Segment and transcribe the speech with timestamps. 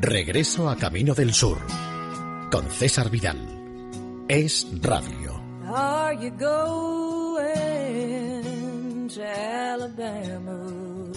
[0.00, 1.58] Regreso a Camino del Sur
[2.52, 3.36] con César Vidal.
[4.28, 5.42] Es Radio.
[5.74, 7.58] Are you going
[9.08, 11.10] to Alabama?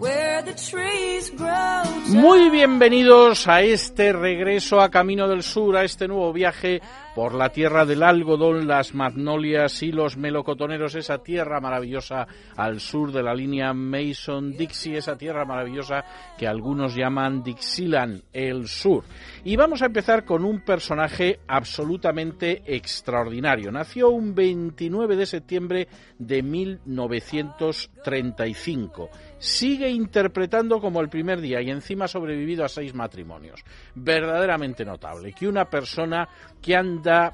[0.00, 6.08] Where the trees grow Muy bienvenidos a este regreso a Camino del Sur, a este
[6.08, 6.82] nuevo viaje
[7.16, 13.10] por la tierra del algodón, las magnolias y los melocotoneros, esa tierra maravillosa al sur
[13.10, 16.04] de la línea Mason-Dixie, esa tierra maravillosa
[16.36, 19.04] que algunos llaman Dixieland, el sur.
[19.44, 23.72] Y vamos a empezar con un personaje absolutamente extraordinario.
[23.72, 32.06] Nació un 29 de septiembre de 1935 sigue interpretando como el primer día y encima
[32.06, 33.62] ha sobrevivido a seis matrimonios.
[33.94, 36.28] Verdaderamente notable que una persona
[36.60, 36.76] que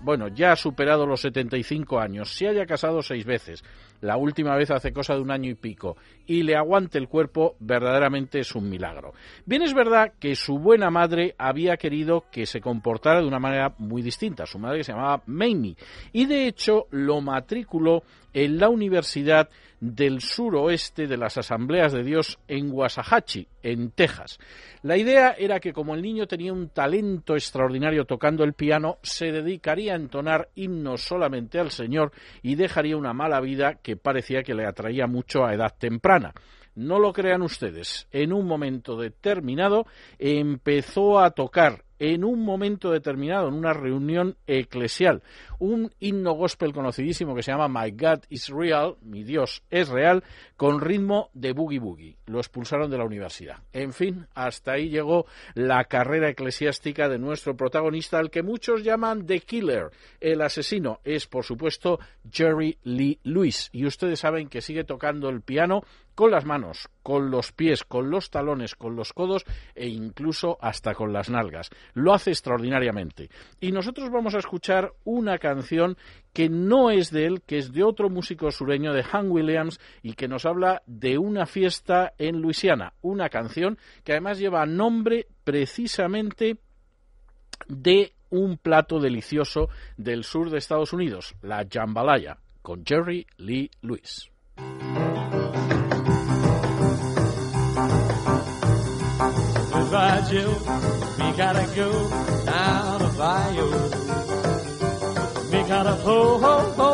[0.01, 3.65] bueno, ya ha superado los 75 años, se haya casado seis veces,
[4.03, 7.57] la última vez hace cosa de un año y pico, y le aguante el cuerpo,
[7.61, 9.15] verdaderamente es un milagro.
[9.47, 13.75] Bien es verdad que su buena madre había querido que se comportara de una manera
[13.79, 15.77] muy distinta, su madre se llamaba Mamie,
[16.13, 19.49] y de hecho lo matriculó en la Universidad
[19.81, 24.39] del suroeste de las Asambleas de Dios en Wasahachi, en Texas.
[24.83, 29.33] La idea era que como el niño tenía un talento extraordinario tocando el piano, se
[29.33, 34.55] dedicaría a entonar himnos solamente al Señor y dejaría una mala vida que parecía que
[34.55, 36.33] le atraía mucho a edad temprana.
[36.75, 39.87] No lo crean ustedes, en un momento determinado
[40.19, 45.23] empezó a tocar en un momento determinado, en una reunión eclesial,
[45.61, 50.25] un himno gospel conocidísimo que se llama My God is Real, mi Dios es real,
[50.57, 52.17] con ritmo de boogie boogie.
[52.27, 53.59] Lo expulsaron de la universidad.
[53.73, 59.25] En fin, hasta ahí llegó la carrera eclesiástica de nuestro protagonista, al que muchos llaman
[59.25, 59.93] The Killer.
[60.21, 63.71] El asesino es, por supuesto, Jerry Lee Lewis.
[63.71, 68.11] Y ustedes saben que sigue tocando el piano con las manos, con los pies, con
[68.11, 71.71] los talones, con los codos e incluso hasta con las nalgas.
[71.95, 73.29] Lo hace extraordinariamente.
[73.61, 75.97] Y nosotros vamos a escuchar una canción
[76.33, 80.15] que no es de él, que es de otro músico sureño, de Han Williams, y
[80.15, 82.95] que nos habla de una fiesta en Luisiana.
[83.03, 86.59] Una canción que además lleva nombre precisamente
[87.69, 94.31] de un plato delicioso del sur de Estados Unidos, la jambalaya, con Jerry Lee Lewis.
[100.31, 100.55] Joe.
[101.19, 101.91] We gotta go
[102.45, 103.71] down the bayou.
[105.51, 106.91] We gotta ho ho ho,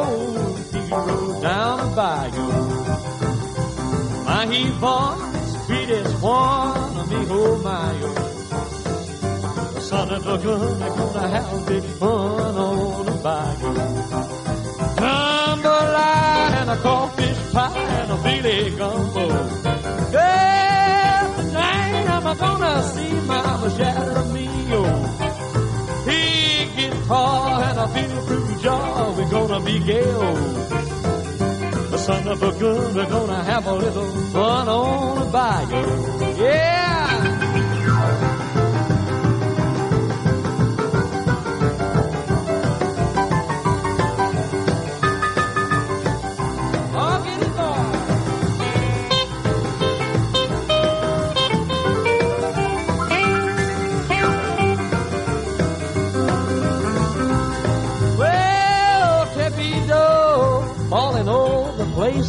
[0.73, 2.51] hero down the bayou.
[4.25, 5.19] My he born,
[5.67, 8.15] sweetest one of me, oh, my oh.
[9.75, 13.75] The son of a gun, they're gonna have big fun on the bayou.
[14.99, 19.27] Jambalaya and a crawfish pie and a billy gumbo.
[20.13, 20.58] Yeah,
[22.21, 24.85] tonight I'm gonna see Mama Jaramillo.
[26.07, 27.89] Big guitar and a
[28.27, 30.03] fruit jar, we're gonna be gay.
[31.91, 36.43] The son of a gun, we're gonna have a little fun on the bayou.
[36.43, 36.88] Yeah!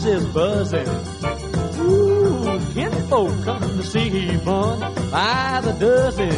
[0.09, 0.87] Is buzzing.
[1.79, 4.79] Ooh, kinfolk come to see fun
[5.11, 6.33] by the dozen.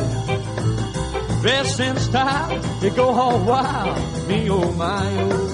[1.42, 5.48] Dressed in style, they go all wild, me oh my oh.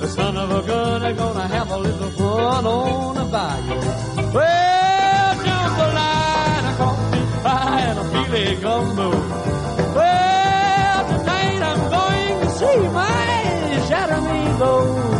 [0.00, 3.80] The son of a gun are gonna have a little fun on the bayou.
[4.34, 9.10] Well, jambalaya, a coffee pie, and a filet gumbo.
[9.96, 13.20] Well, tonight I'm going to see my
[13.88, 15.19] Charamillo.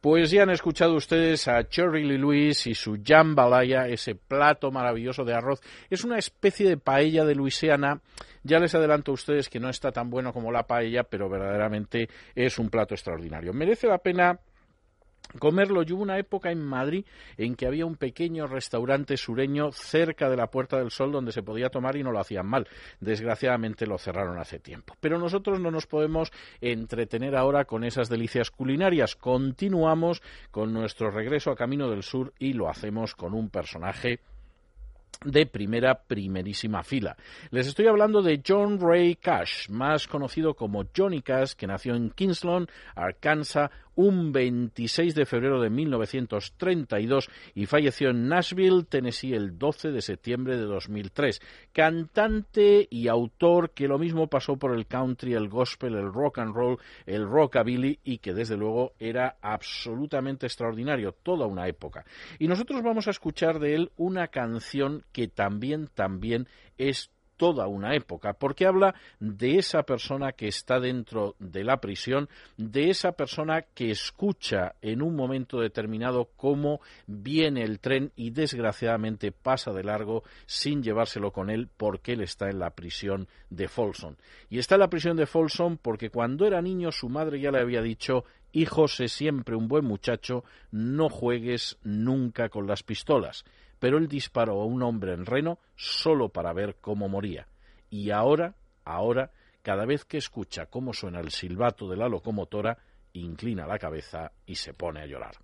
[0.00, 5.24] Pues ya han escuchado ustedes a Cherry Lee Lewis y su jambalaya, ese plato maravilloso
[5.24, 5.60] de arroz.
[5.90, 8.00] Es una especie de paella de Luisiana.
[8.42, 12.08] Ya les adelanto a ustedes que no está tan bueno como la paella, pero verdaderamente
[12.34, 13.52] es un plato extraordinario.
[13.52, 14.38] Merece la pena
[15.38, 15.82] comerlo.
[15.82, 17.04] Y hubo una época en Madrid
[17.36, 21.42] en que había un pequeño restaurante sureño cerca de la Puerta del Sol donde se
[21.42, 22.66] podía tomar y no lo hacían mal.
[23.00, 24.94] Desgraciadamente lo cerraron hace tiempo.
[25.00, 29.16] Pero nosotros no nos podemos entretener ahora con esas delicias culinarias.
[29.16, 34.20] Continuamos con nuestro regreso a Camino del Sur y lo hacemos con un personaje
[35.24, 37.16] de primera, primerísima fila.
[37.50, 42.10] Les estoy hablando de John Ray Cash, más conocido como Johnny Cash, que nació en
[42.10, 49.90] Kingsland, Arkansas, un 26 de febrero de 1932 y falleció en Nashville, Tennessee, el 12
[49.90, 51.40] de septiembre de 2003.
[51.72, 56.54] Cantante y autor que lo mismo pasó por el country, el gospel, el rock and
[56.54, 62.04] roll, el rockabilly y que desde luego era absolutamente extraordinario, toda una época.
[62.38, 66.46] Y nosotros vamos a escuchar de él una canción que también, también
[66.76, 72.28] es toda una época, porque habla de esa persona que está dentro de la prisión,
[72.58, 79.32] de esa persona que escucha en un momento determinado cómo viene el tren y desgraciadamente
[79.32, 84.16] pasa de largo sin llevárselo con él porque él está en la prisión de Folsom.
[84.50, 87.60] Y está en la prisión de Folsom porque cuando era niño su madre ya le
[87.60, 93.44] había dicho Hijo, sé siempre un buen muchacho, no juegues nunca con las pistolas
[93.78, 97.46] pero él disparó a un hombre en Reno solo para ver cómo moría.
[97.90, 98.54] Y ahora,
[98.84, 99.30] ahora,
[99.62, 102.78] cada vez que escucha cómo suena el silbato de la locomotora,
[103.12, 105.34] inclina la cabeza y se pone a llorar.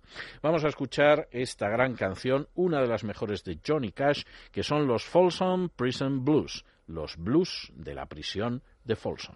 [0.41, 4.87] Vamos a escuchar esta gran canción, una de las mejores de Johnny Cash, que son
[4.87, 9.35] los Folsom Prison Blues, los blues de la prisión de Folsom.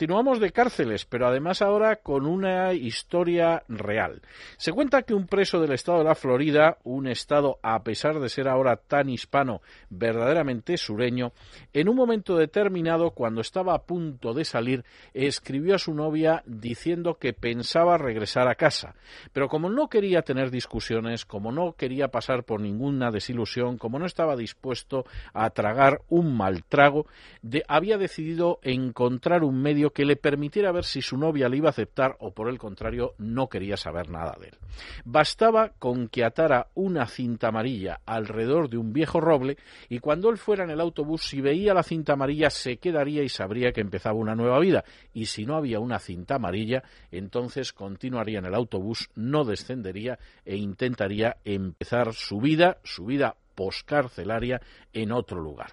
[0.00, 4.22] Continuamos de cárceles, pero además ahora con una historia real.
[4.56, 8.30] Se cuenta que un preso del estado de la Florida, un estado a pesar de
[8.30, 11.34] ser ahora tan hispano, verdaderamente sureño,
[11.74, 17.18] en un momento determinado, cuando estaba a punto de salir, escribió a su novia diciendo
[17.18, 18.94] que pensaba regresar a casa.
[19.34, 24.06] Pero como no quería tener discusiones, como no quería pasar por ninguna desilusión, como no
[24.06, 25.04] estaba dispuesto
[25.34, 27.04] a tragar un mal trago,
[27.68, 29.60] había decidido encontrar un un
[29.92, 33.14] que le permitiera ver si su novia le iba a aceptar o por el contrario
[33.18, 34.58] no quería saber nada de él.
[35.04, 39.56] Bastaba con que atara una cinta amarilla alrededor de un viejo roble
[39.88, 43.28] y cuando él fuera en el autobús si veía la cinta amarilla se quedaría y
[43.28, 48.38] sabría que empezaba una nueva vida y si no había una cinta amarilla entonces continuaría
[48.38, 54.60] en el autobús, no descendería e intentaría empezar su vida, su vida poscarcelaria
[54.92, 55.72] en otro lugar.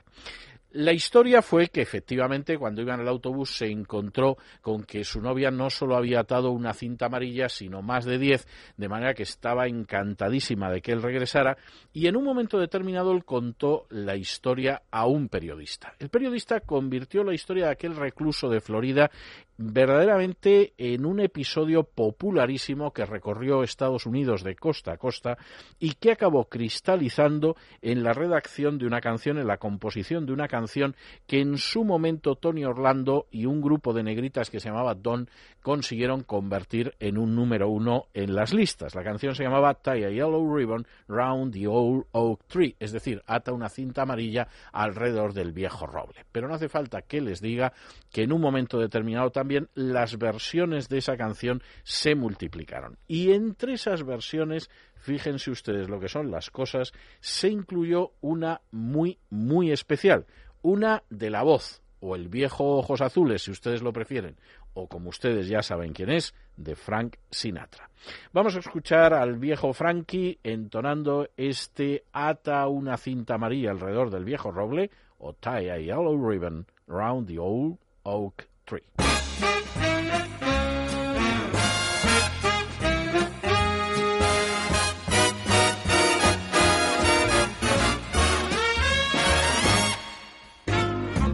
[0.77, 5.19] La historia fue que efectivamente cuando iba en el autobús se encontró con que su
[5.19, 9.23] novia no solo había atado una cinta amarilla, sino más de diez, de manera que
[9.23, 11.57] estaba encantadísima de que él regresara
[11.93, 15.95] y en un momento determinado él contó la historia a un periodista.
[15.97, 19.09] El periodista convirtió la historia de aquel recluso de Florida
[19.57, 25.37] verdaderamente en un episodio popularísimo que recorrió Estados Unidos de costa a costa
[25.79, 30.47] y que acabó cristalizando en la redacción de una canción, en la composición de una
[30.47, 30.95] canción
[31.25, 35.29] que en su momento Tony Orlando y un grupo de negritas que se llamaba Don
[35.63, 38.95] consiguieron convertir en un número uno en las listas.
[38.95, 43.23] La canción se llamaba Tie a Yellow Ribbon Round the Old Oak Tree, es decir,
[43.25, 46.25] ata una cinta amarilla alrededor del viejo roble.
[46.31, 47.73] Pero no hace falta que les diga
[48.11, 52.97] que en un momento determinado también las versiones de esa canción se multiplicaron.
[53.07, 59.19] Y entre esas versiones, fíjense ustedes lo que son las cosas, se incluyó una muy,
[59.29, 60.25] muy especial,
[60.61, 64.37] una de la voz, o el viejo Ojos Azules, si ustedes lo prefieren,
[64.73, 67.89] o como ustedes ya saben quién es, de Frank Sinatra.
[68.31, 74.51] Vamos a escuchar al viejo Frankie entonando este Ata una cinta amarilla alrededor del viejo
[74.51, 78.81] roble, o Tie a Yellow Ribbon Round the Old Oak Tree.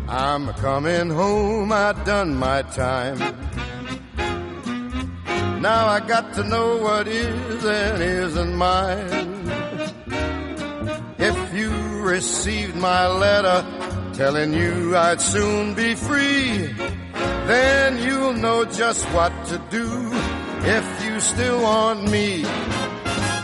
[0.07, 3.17] I'm coming home, I done my time.
[5.59, 9.51] Now I got to know what is and isn't mine.
[11.17, 11.71] If you
[12.01, 13.82] received my letter
[14.13, 16.67] telling you I'd soon be free,
[17.47, 19.87] then you'll know just what to do
[20.61, 22.45] if you still want me.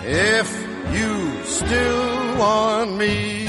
[0.03, 0.49] If
[0.93, 3.45] you still want me.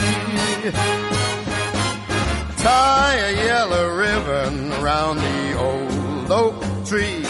[2.59, 7.25] Tie a yellow ribbon around the old oak tree.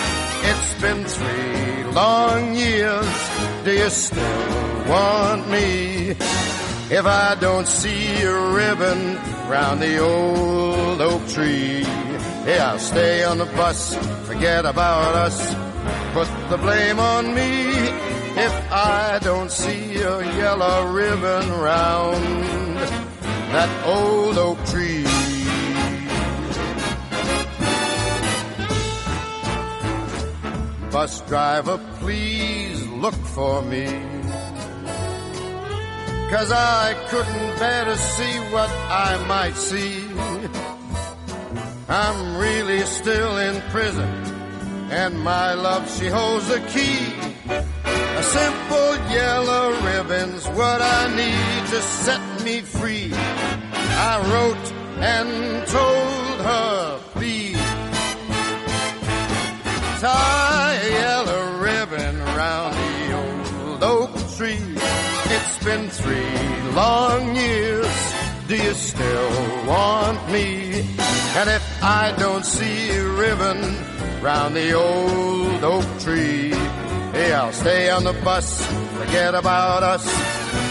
[0.50, 3.30] It's been three long years.
[3.64, 6.16] Do you still want me?
[6.92, 9.14] If I don't see a ribbon
[9.48, 13.94] round the old oak tree, yeah, I'll stay on the bus,
[14.26, 15.54] forget about us,
[16.12, 17.70] put the blame on me.
[18.36, 22.76] If I don't see a yellow ribbon round
[23.54, 25.04] that old oak tree.
[30.90, 34.19] Bus driver, please look for me.
[36.30, 40.06] Cause I couldn't bear to see what I might see.
[41.88, 44.08] I'm really still in prison,
[44.92, 47.00] and my love, she holds the key.
[47.48, 53.10] A simple yellow ribbon's what I need to set me free.
[53.12, 54.72] I wrote
[55.02, 57.56] and told her, please
[60.00, 64.69] tie a yellow ribbon around the old oak tree.
[65.64, 68.14] Been three long years.
[68.48, 70.80] Do you still want me?
[71.36, 73.76] And if I don't see a ribbon
[74.22, 76.48] round the old oak tree,
[77.12, 78.64] hey, I'll stay on the bus,
[78.96, 80.04] forget about us,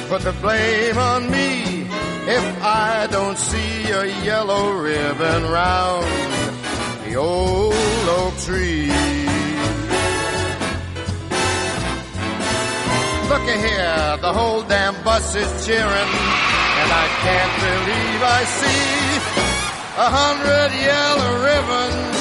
[0.10, 1.88] put the blame on me.
[2.28, 6.08] If I don't see a yellow ribbon round
[7.06, 9.19] the old oak tree.
[13.30, 16.12] Looky here, the whole damn bus is cheering,
[16.82, 18.90] and I can't believe I see
[19.98, 22.19] a hundred yellow ribbons.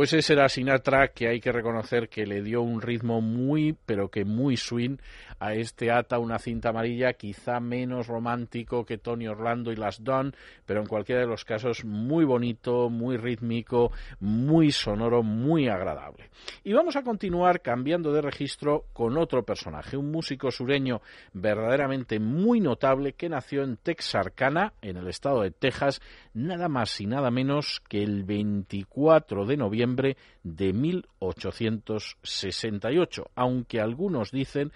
[0.00, 4.10] Pues ese era Sinatra que hay que reconocer que le dio un ritmo muy, pero
[4.10, 4.96] que muy swing
[5.40, 10.36] a este Ata una cinta amarilla, quizá menos romántico que Tony Orlando y las Don,
[10.66, 16.28] pero en cualquiera de los casos muy bonito, muy rítmico, muy sonoro, muy agradable.
[16.62, 21.00] Y vamos a continuar cambiando de registro con otro personaje, un músico sureño
[21.32, 26.02] verdaderamente muy notable que nació en Texarkana, en el estado de Texas,
[26.34, 34.72] nada más y nada menos que el 24 de noviembre de 1868, aunque algunos dicen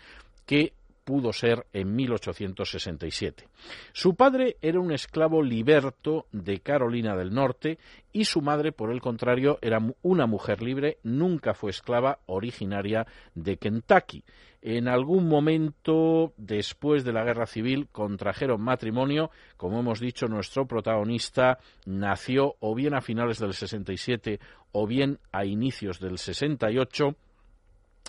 [0.46, 0.72] que
[1.04, 3.46] pudo ser en 1867.
[3.92, 7.78] Su padre era un esclavo liberto de Carolina del Norte
[8.12, 13.58] y su madre, por el contrario, era una mujer libre, nunca fue esclava, originaria de
[13.58, 14.24] Kentucky.
[14.62, 19.30] En algún momento después de la guerra civil contrajeron matrimonio.
[19.58, 24.40] Como hemos dicho, nuestro protagonista nació o bien a finales del 67
[24.72, 27.14] o bien a inicios del 68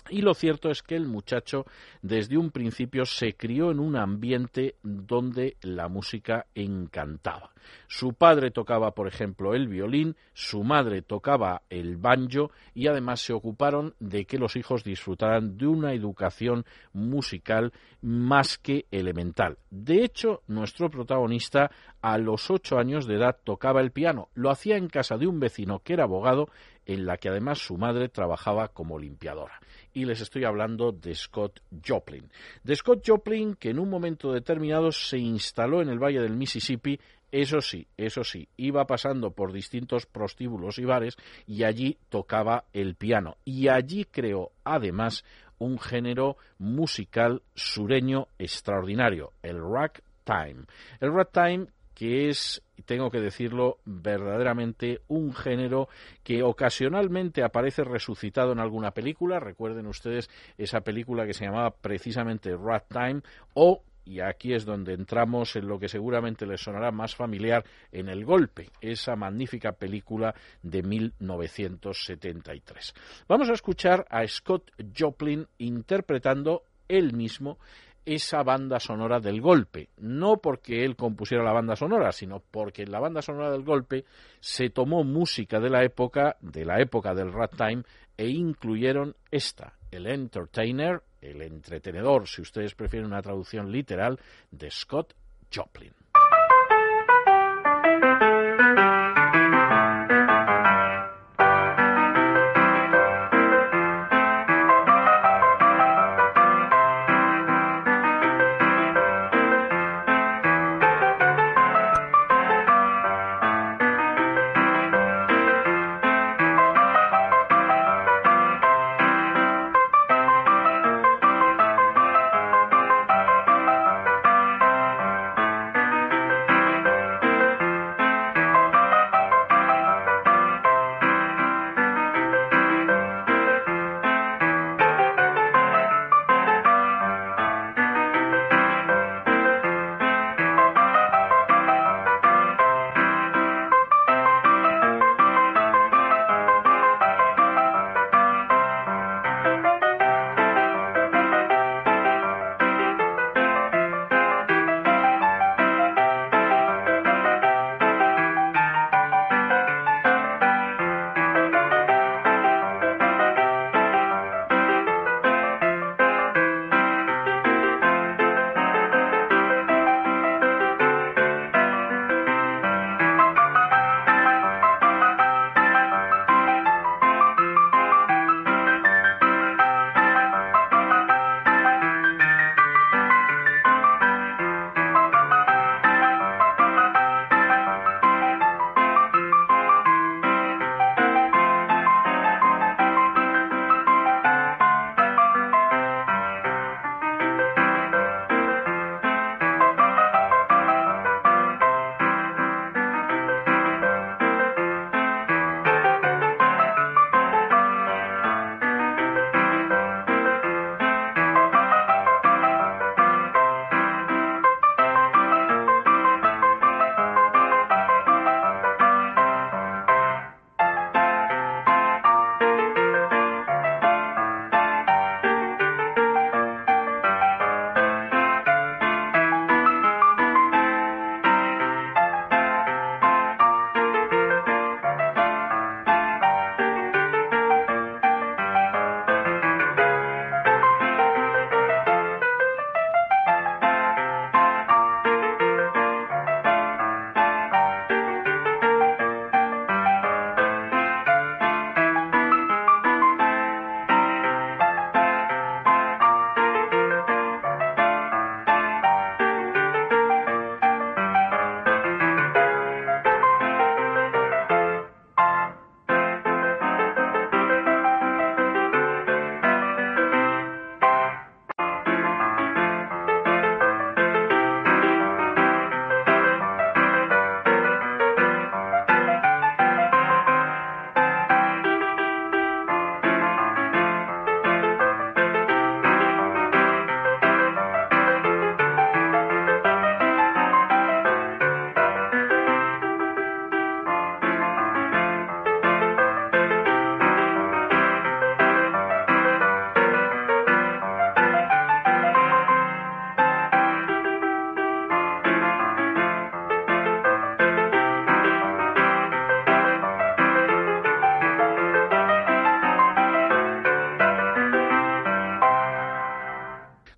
[0.08, 1.66] y lo cierto es que el muchacho
[2.02, 7.50] desde un principio se crió en un ambiente donde la música encantaba.
[7.88, 13.32] Su padre tocaba, por ejemplo, el violín, su madre tocaba el banjo y además se
[13.32, 19.58] ocuparon de que los hijos disfrutaran de una educación musical más que elemental.
[19.70, 24.28] De hecho, nuestro protagonista a los ocho años de edad tocaba el piano.
[24.34, 26.48] Lo hacía en casa de un vecino que era abogado
[26.86, 29.60] en la que además su madre trabajaba como limpiadora.
[29.92, 32.30] Y les estoy hablando de Scott Joplin.
[32.62, 36.98] De Scott Joplin que en un momento determinado se instaló en el Valle del Mississippi
[37.32, 41.16] eso sí, eso sí, iba pasando por distintos prostíbulos y bares
[41.46, 43.36] y allí tocaba el piano.
[43.44, 45.24] Y allí creó, además,
[45.58, 50.64] un género musical sureño extraordinario, el ragtime.
[51.00, 55.88] El ragtime que es, tengo que decirlo, verdaderamente un género
[56.22, 59.40] que ocasionalmente aparece resucitado en alguna película.
[59.40, 62.54] Recuerden ustedes esa película que se llamaba precisamente
[62.90, 63.22] Time
[63.54, 68.10] o y aquí es donde entramos en lo que seguramente les sonará más familiar en
[68.10, 72.94] El Golpe, esa magnífica película de 1973.
[73.26, 77.58] Vamos a escuchar a Scott Joplin interpretando él mismo
[78.06, 82.92] esa banda sonora del golpe, no porque él compusiera la banda sonora, sino porque en
[82.92, 84.04] la banda sonora del golpe
[84.40, 87.82] se tomó música de la época, de la época del ragtime,
[88.16, 94.18] e incluyeron esta, el Entertainer, el entretenedor, si ustedes prefieren una traducción literal,
[94.50, 95.14] de Scott
[95.54, 95.92] Joplin.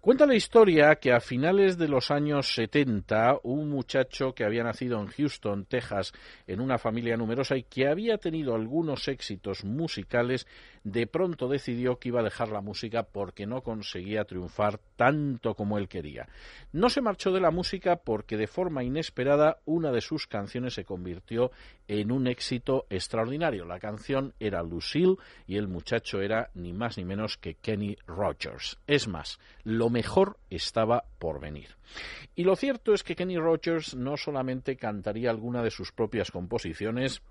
[0.09, 4.99] Cuenta la historia que a finales de los años 70 un muchacho que había nacido
[5.03, 6.15] en Houston, Texas,
[6.47, 10.47] en una familia numerosa y que había tenido algunos éxitos musicales,
[10.83, 15.79] de pronto decidió que iba a dejar la música porque no conseguía triunfar tanto como
[15.79, 16.29] él quería.
[16.73, 20.85] No se marchó de la música porque de forma inesperada una de sus canciones se
[20.85, 21.53] convirtió
[21.87, 23.65] en un éxito extraordinario.
[23.65, 25.15] La canción era Lucille
[25.47, 28.77] y el muchacho era ni más ni menos que Kenny Rogers.
[28.89, 31.77] Es más, lo mejor estaba por venir.
[32.35, 37.23] Y lo cierto es que Kenny Rogers no solamente cantaría alguna de sus propias composiciones,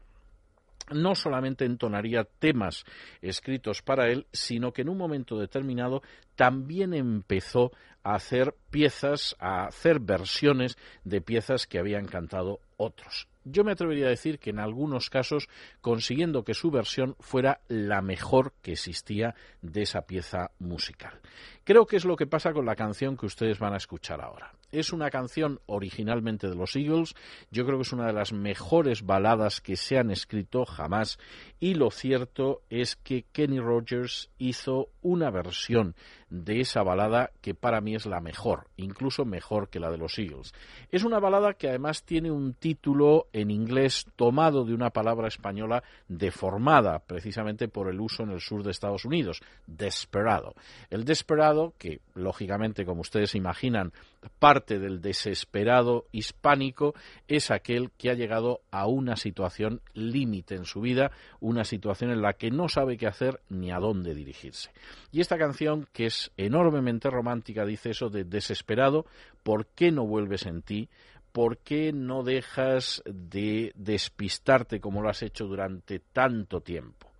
[0.89, 2.85] no solamente entonaría temas
[3.21, 6.01] escritos para él, sino que en un momento determinado
[6.35, 7.71] también empezó
[8.03, 13.27] a hacer piezas, a hacer versiones de piezas que habían cantado otros.
[13.43, 15.47] Yo me atrevería a decir que en algunos casos
[15.81, 21.19] consiguiendo que su versión fuera la mejor que existía de esa pieza musical.
[21.63, 24.51] Creo que es lo que pasa con la canción que ustedes van a escuchar ahora.
[24.71, 27.13] Es una canción originalmente de los Eagles,
[27.51, 31.17] yo creo que es una de las mejores baladas que se han escrito jamás.
[31.59, 35.95] Y lo cierto es que Kenny Rogers hizo una versión
[36.29, 40.17] de esa balada que para mí es la mejor, incluso mejor que la de los
[40.19, 40.53] Eagles.
[40.91, 45.83] Es una balada que además tiene un título en inglés tomado de una palabra española
[46.07, 50.53] deformada precisamente por el uso en el sur de Estados Unidos, desperado.
[50.89, 53.93] El desperado, que lógicamente como ustedes imaginan
[54.39, 56.93] parte del desesperado hispánico,
[57.27, 62.21] es aquel que ha llegado a una situación límite en su vida, una situación en
[62.21, 64.71] la que no sabe qué hacer ni a dónde dirigirse.
[65.11, 69.05] Y esta canción, que es enormemente romántica, dice eso de desesperado,
[69.43, 70.89] ¿por qué no vuelves en ti?
[71.31, 77.11] ¿Por qué no dejas de despistarte como lo has hecho durante tanto tiempo?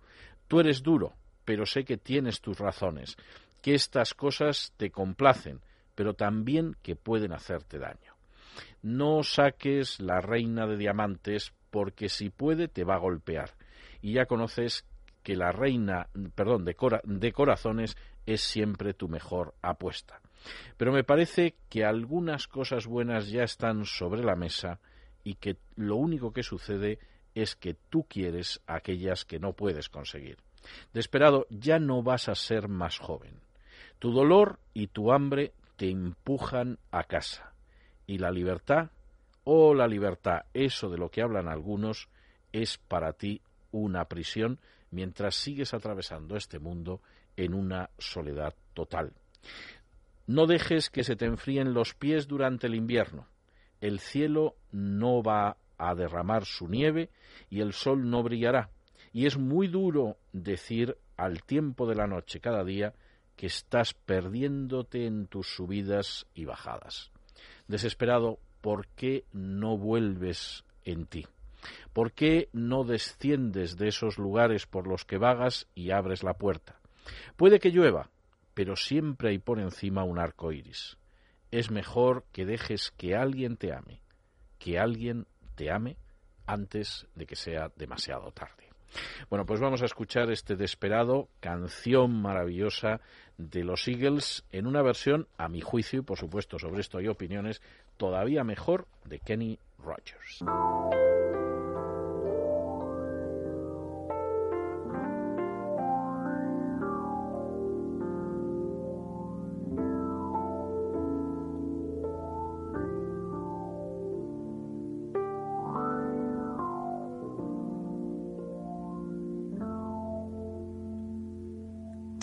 [0.48, 1.12] Tú eres duro,
[1.44, 3.16] pero sé que tienes tus razones,
[3.62, 5.60] que estas cosas te complacen,
[5.94, 8.14] pero también que pueden hacerte daño.
[8.82, 13.54] No saques la reina de diamantes porque si puede te va a golpear.
[14.00, 14.84] Y ya conoces
[15.22, 17.96] que la reina, perdón, de, de corazones
[18.28, 20.20] es siempre tu mejor apuesta.
[20.76, 24.80] Pero me parece que algunas cosas buenas ya están sobre la mesa
[25.24, 26.98] y que lo único que sucede
[27.34, 30.36] es que tú quieres aquellas que no puedes conseguir.
[30.92, 33.40] Desesperado, ya no vas a ser más joven.
[33.98, 37.54] Tu dolor y tu hambre te empujan a casa.
[38.06, 38.90] Y la libertad,
[39.44, 42.10] oh la libertad, eso de lo que hablan algunos,
[42.52, 43.40] es para ti
[43.72, 44.60] una prisión
[44.90, 47.00] mientras sigues atravesando este mundo
[47.38, 49.12] en una soledad total.
[50.26, 53.28] No dejes que se te enfríen los pies durante el invierno.
[53.80, 57.10] El cielo no va a derramar su nieve
[57.48, 58.70] y el sol no brillará.
[59.12, 62.92] Y es muy duro decir al tiempo de la noche cada día
[63.36, 67.12] que estás perdiéndote en tus subidas y bajadas.
[67.68, 71.24] Desesperado, ¿por qué no vuelves en ti?
[71.92, 76.80] ¿Por qué no desciendes de esos lugares por los que vagas y abres la puerta?
[77.36, 78.10] Puede que llueva,
[78.54, 80.98] pero siempre hay por encima un arco iris.
[81.50, 84.02] Es mejor que dejes que alguien te ame,
[84.58, 85.96] que alguien te ame
[86.46, 88.68] antes de que sea demasiado tarde.
[89.28, 93.00] Bueno, pues vamos a escuchar este desesperado, canción maravillosa
[93.36, 97.08] de los Eagles, en una versión, a mi juicio, y por supuesto sobre esto hay
[97.08, 97.60] opiniones,
[97.96, 100.42] todavía mejor de Kenny Rogers.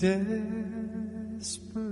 [0.05, 1.85] Desperado,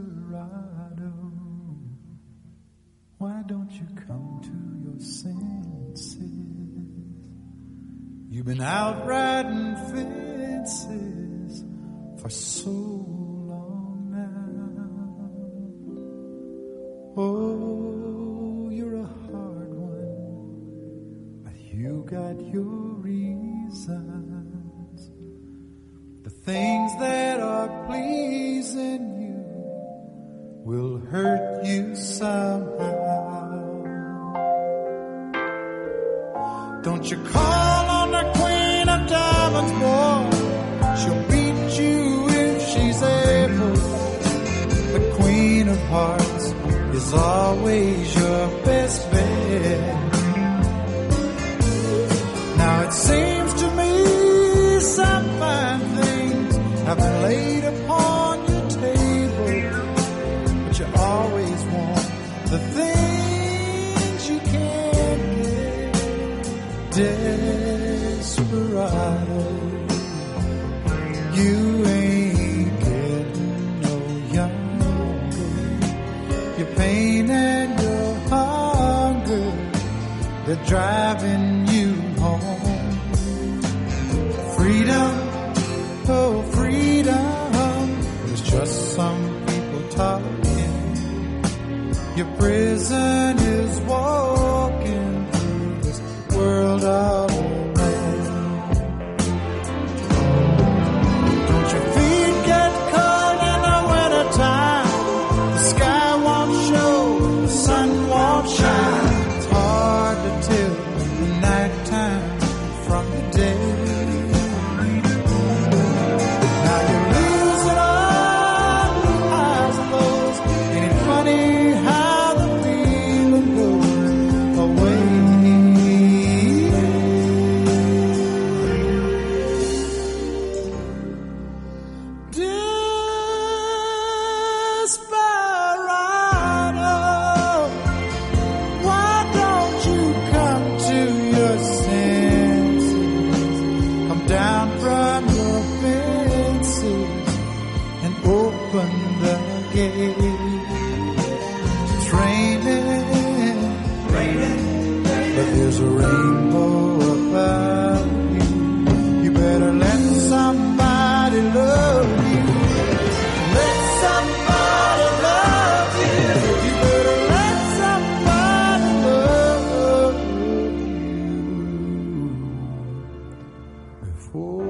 [174.33, 174.63] before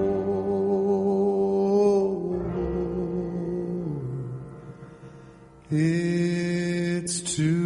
[5.71, 7.62] it's too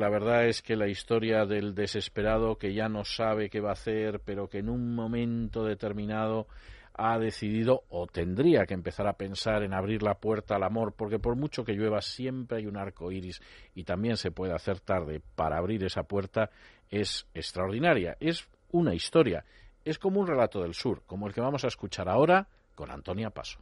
[0.00, 3.74] la verdad es que la historia del desesperado que ya no sabe qué va a
[3.74, 6.46] hacer, pero que en un momento determinado
[6.94, 11.18] ha decidido o tendría que empezar a pensar en abrir la puerta al amor, porque
[11.18, 13.40] por mucho que llueva siempre hay un arco iris
[13.74, 16.50] y también se puede hacer tarde para abrir esa puerta,
[16.90, 18.16] es extraordinaria.
[18.20, 19.44] Es una historia,
[19.84, 23.30] es como un relato del sur, como el que vamos a escuchar ahora con Antonia
[23.30, 23.60] Paso.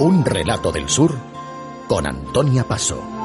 [0.00, 1.14] Un relato del sur
[1.86, 3.19] con Antonia Paso.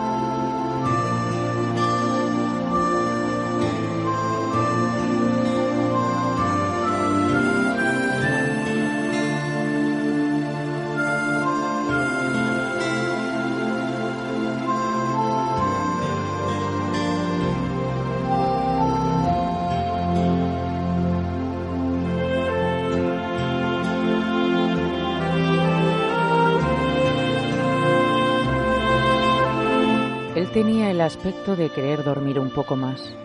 [31.25, 33.15] De querer dormir un poco más,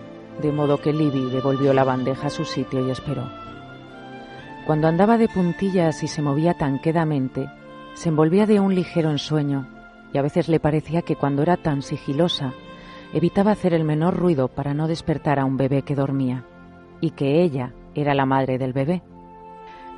[0.41, 3.29] de modo que Libby devolvió la bandeja a su sitio y esperó.
[4.67, 7.51] Cuando andaba de puntillas y se movía tan quedamente,
[7.93, 9.69] se envolvía de un ligero ensueño,
[10.15, 12.55] y a veces le parecía que cuando era tan sigilosa,
[13.13, 16.47] evitaba hacer el menor ruido para no despertar a un bebé que dormía,
[17.03, 19.03] y que ella era la madre del bebé.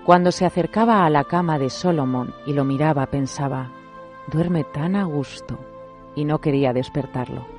[0.05, 3.71] Cuando se acercaba a la cama de Solomon y lo miraba, pensaba,
[4.27, 5.57] duerme tan a gusto,
[6.17, 7.52] y no quería despertarlo.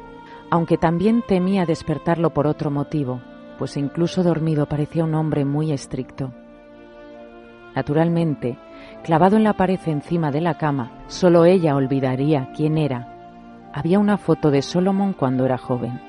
[0.53, 3.21] Aunque también temía despertarlo por otro motivo,
[3.57, 6.31] pues incluso dormido parecía un hombre muy estricto.
[7.75, 8.59] Naturalmente,
[9.03, 13.71] clavado en la pared encima de la cama, solo ella olvidaría quién era.
[13.73, 15.99] Había una foto de Solomon cuando era joven.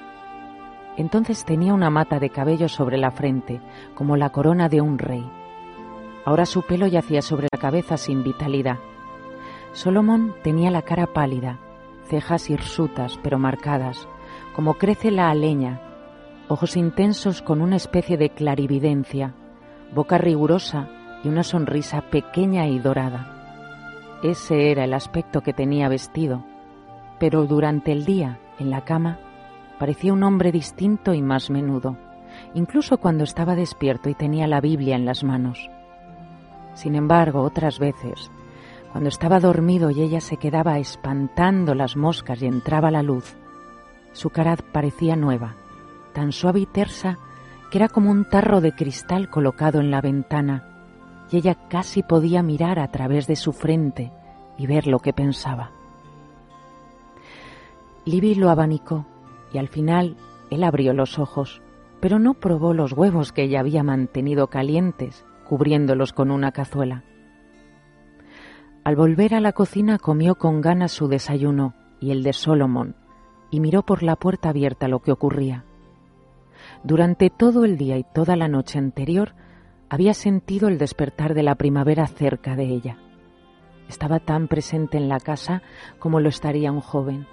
[0.99, 3.63] Entonces tenía una mata de cabello sobre la frente,
[3.95, 5.27] como la corona de un rey.
[6.27, 8.77] Ahora su pelo yacía sobre la cabeza sin vitalidad.
[9.73, 11.61] Solomon tenía la cara pálida,
[12.11, 14.07] cejas hirsutas pero marcadas,
[14.55, 15.81] como crece la aleña,
[16.49, 19.35] ojos intensos con una especie de clarividencia,
[19.93, 20.89] boca rigurosa
[21.25, 24.21] y una sonrisa pequeña y dorada.
[24.23, 26.45] Ese era el aspecto que tenía vestido,
[27.19, 29.19] pero durante el día, en la cama,
[29.79, 31.97] parecía un hombre distinto y más menudo,
[32.55, 35.69] incluso cuando estaba despierto y tenía la Biblia en las manos.
[36.75, 38.31] Sin embargo, otras veces,
[38.93, 43.37] cuando estaba dormido y ella se quedaba espantando las moscas y entraba la luz,
[44.15, 45.57] su cara parecía nueva,
[46.15, 47.19] tan suave y tersa
[47.71, 50.65] que era como un tarro de cristal colocado en la ventana,
[51.31, 54.13] y ella casi podía mirar a través de su frente
[54.57, 55.73] y ver lo que pensaba.
[58.05, 59.07] Libby lo abanicó
[59.53, 60.17] y al final
[60.51, 61.61] él abrió los ojos,
[62.01, 67.03] pero no probó los huevos que ella había mantenido calientes, cubriéndolos con una cazuela.
[68.85, 72.95] Al volver a la cocina comió con ganas su desayuno y el de Solomon,
[73.51, 75.65] y miró por la puerta abierta lo que ocurría.
[76.83, 79.35] Durante todo el día y toda la noche anterior
[79.89, 82.99] había sentido el despertar de la primavera cerca de ella.
[83.89, 85.63] Estaba tan presente en la casa
[85.99, 87.27] como lo estaría un joven.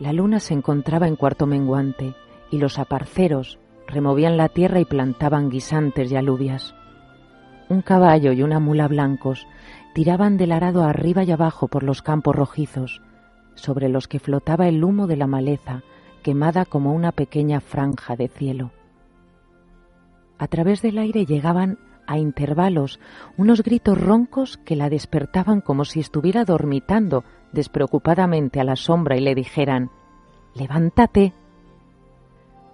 [0.00, 2.14] La luna se encontraba en cuarto menguante
[2.50, 6.74] y los aparceros removían la tierra y plantaban guisantes y alubias.
[7.68, 9.46] Un caballo y una mula blancos
[9.94, 13.02] tiraban del arado arriba y abajo por los campos rojizos,
[13.58, 15.82] sobre los que flotaba el humo de la maleza,
[16.22, 18.70] quemada como una pequeña franja de cielo.
[20.38, 23.00] A través del aire llegaban a intervalos
[23.36, 29.20] unos gritos roncos que la despertaban como si estuviera dormitando despreocupadamente a la sombra y
[29.20, 29.90] le dijeran
[30.54, 31.34] Levántate.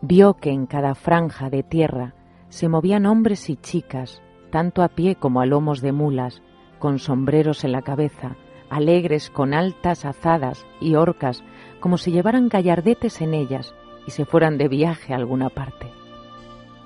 [0.03, 2.15] Vio que en cada franja de tierra
[2.51, 6.43] se movían hombres y chicas, tanto a pie como a lomos de mulas,
[6.79, 8.37] con sombreros en la cabeza,
[8.71, 11.45] alegres con altas azadas y horcas,
[11.81, 13.75] como si llevaran gallardetes en ellas
[14.07, 15.91] y se fueran de viaje a alguna parte.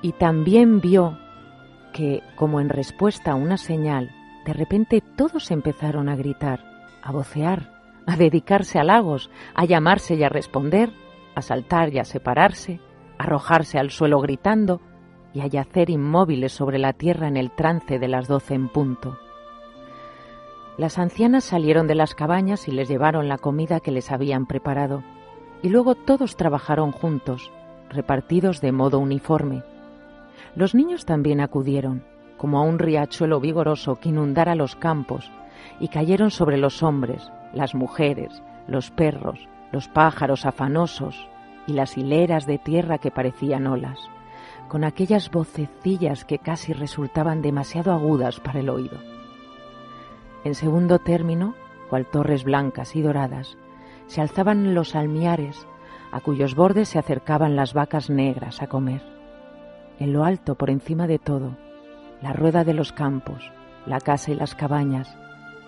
[0.02, 1.18] Y también vio
[1.92, 4.10] que, como en respuesta a una señal,
[4.44, 6.64] de repente todos empezaron a gritar,
[7.02, 7.72] a vocear,
[8.06, 10.92] a dedicarse a halagos, a llamarse y a responder,
[11.34, 12.80] a saltar y a separarse,
[13.18, 14.80] a arrojarse al suelo gritando
[15.34, 19.18] y a yacer inmóviles sobre la tierra en el trance de las doce en punto.
[20.78, 25.02] Las ancianas salieron de las cabañas y les llevaron la comida que les habían preparado,
[25.60, 27.50] y luego todos trabajaron juntos,
[27.90, 29.64] repartidos de modo uniforme.
[30.54, 32.04] Los niños también acudieron,
[32.36, 35.32] como a un riachuelo vigoroso que inundara los campos,
[35.80, 41.26] y cayeron sobre los hombres, las mujeres, los perros, los pájaros afanosos
[41.66, 43.98] y las hileras de tierra que parecían olas,
[44.68, 49.17] con aquellas vocecillas que casi resultaban demasiado agudas para el oído.
[50.44, 51.54] En segundo término,
[51.88, 53.56] cual torres blancas y doradas,
[54.06, 55.66] se alzaban los almiares,
[56.12, 59.02] a cuyos bordes se acercaban las vacas negras a comer.
[59.98, 61.56] En lo alto, por encima de todo,
[62.22, 63.50] la rueda de los campos,
[63.84, 65.16] la casa y las cabañas,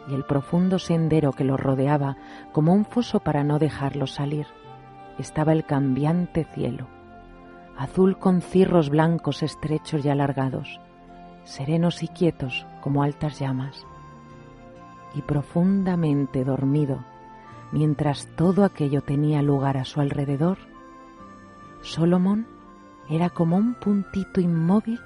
[0.09, 2.17] y el profundo sendero que los rodeaba
[2.53, 4.47] como un foso para no dejarlos salir,
[5.19, 6.87] estaba el cambiante cielo,
[7.77, 10.81] azul con cirros blancos estrechos y alargados,
[11.45, 13.85] serenos y quietos como altas llamas
[15.15, 17.05] y profundamente dormido,
[17.73, 20.59] mientras todo aquello tenía lugar a su alrededor,
[21.83, 22.47] Solomon
[23.09, 25.01] era como un puntito inmóvil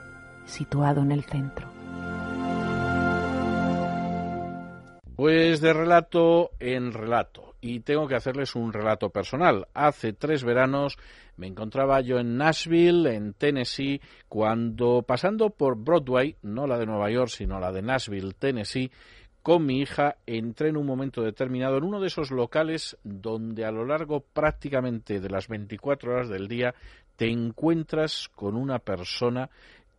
[0.44, 1.68] situado en el centro.
[5.16, 7.54] Pues de relato en relato.
[7.60, 9.68] Y tengo que hacerles un relato personal.
[9.72, 10.98] Hace tres veranos
[11.36, 17.10] me encontraba yo en Nashville, en Tennessee, cuando pasando por Broadway, no la de Nueva
[17.10, 18.90] York, sino la de Nashville, Tennessee,
[19.44, 23.70] con mi hija entré en un momento determinado en uno de esos locales donde a
[23.70, 26.74] lo largo prácticamente de las 24 horas del día
[27.16, 29.50] te encuentras con una persona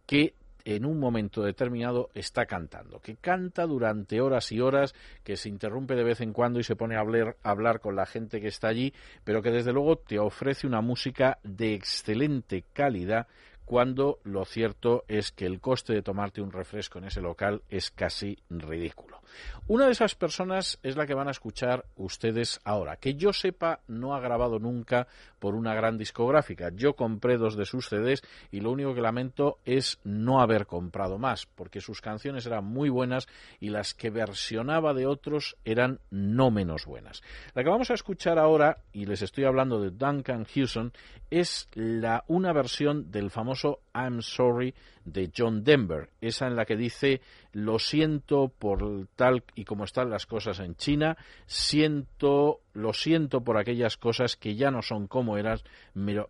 [0.07, 0.33] que
[0.65, 5.93] en un momento determinado está cantando, que canta durante horas y horas, que se interrumpe
[5.93, 8.69] de vez en cuando y se pone a hablar, hablar con la gente que está
[8.69, 8.93] allí,
[9.23, 13.27] pero que desde luego te ofrece una música de excelente calidad
[13.65, 17.91] cuando lo cierto es que el coste de tomarte un refresco en ese local es
[17.91, 19.21] casi ridículo.
[19.67, 22.97] Una de esas personas es la que van a escuchar ustedes ahora.
[22.97, 25.07] Que yo sepa, no ha grabado nunca
[25.39, 26.69] por una gran discográfica.
[26.73, 31.17] Yo compré dos de sus CDs y lo único que lamento es no haber comprado
[31.17, 33.27] más, porque sus canciones eran muy buenas
[33.59, 37.23] y las que versionaba de otros eran no menos buenas.
[37.53, 40.93] La que vamos a escuchar ahora, y les estoy hablando de Duncan Hewson,
[41.29, 44.73] es la, una versión del famoso I'm Sorry
[45.03, 47.21] de John Denver, esa en la que dice
[47.51, 53.57] lo siento por tal y como están las cosas en China, siento, lo siento por
[53.57, 55.59] aquellas cosas que ya no son como eran,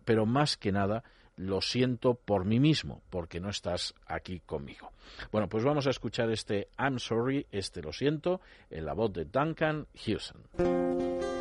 [0.04, 1.02] pero, más que nada
[1.36, 4.92] lo siento por mí mismo, porque no estás aquí conmigo.
[5.32, 8.40] Bueno, pues vamos a escuchar este I'm sorry, este lo siento,
[8.70, 11.35] en la voz de Duncan Hewson.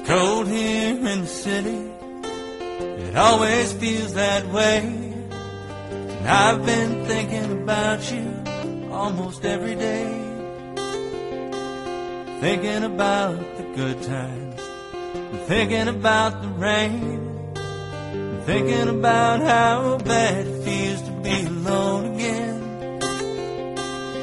[0.00, 1.90] It's cold here in the city.
[3.04, 4.78] It always feels that way.
[4.78, 10.08] And I've been thinking about you almost every day.
[12.40, 14.60] Thinking about the good times.
[15.46, 17.52] Thinking about the rain.
[18.46, 23.02] Thinking about how bad it feels to be alone again.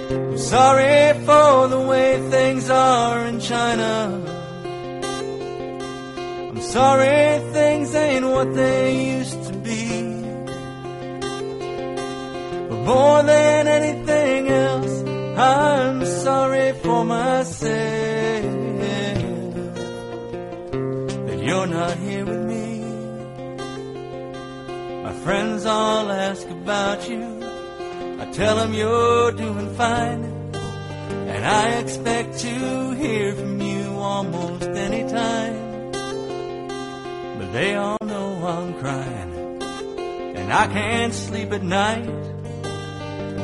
[0.10, 4.37] I'm sorry for the way things are in China.
[6.72, 10.02] Sorry things ain't what they used to be.
[12.68, 15.02] But more than anything else,
[15.38, 18.44] I'm sorry for myself
[21.28, 22.84] that you're not here with me.
[25.04, 27.24] My friends all ask about you.
[28.20, 30.26] I tell them you're doing fine.
[31.34, 35.67] And I expect to hear from you almost any time.
[37.58, 39.32] They all know I'm crying.
[40.38, 42.06] And I can't sleep at night.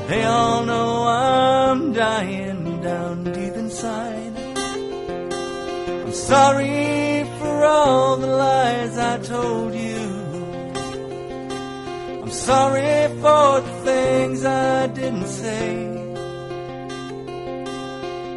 [0.07, 4.33] They all know I'm dying down deep inside.
[6.05, 10.05] I'm sorry for all the lies I told you.
[12.21, 15.87] I'm sorry for the things I didn't say.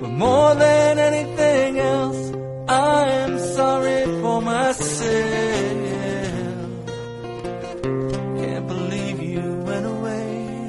[0.01, 2.33] But more than anything else,
[2.69, 5.07] I am sorry for myself.
[8.41, 10.67] Can't believe you went away.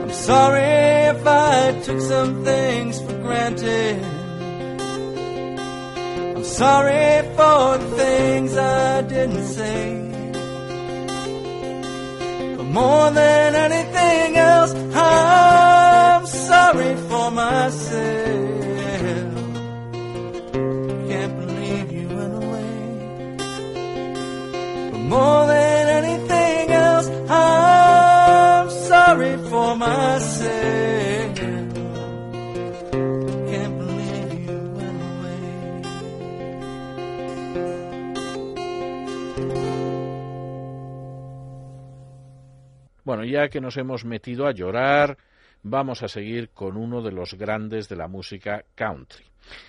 [0.00, 4.19] I'm sorry if I took some things for granted.
[6.50, 9.96] Sorry for the things I didn't say.
[12.56, 19.34] But more than anything else, I'm sorry for myself.
[21.08, 23.36] Can't believe you went away.
[24.90, 30.99] But more than anything else, I'm sorry for myself.
[43.10, 45.18] Bueno, ya que nos hemos metido a llorar,
[45.64, 49.24] vamos a seguir con uno de los grandes de la música country.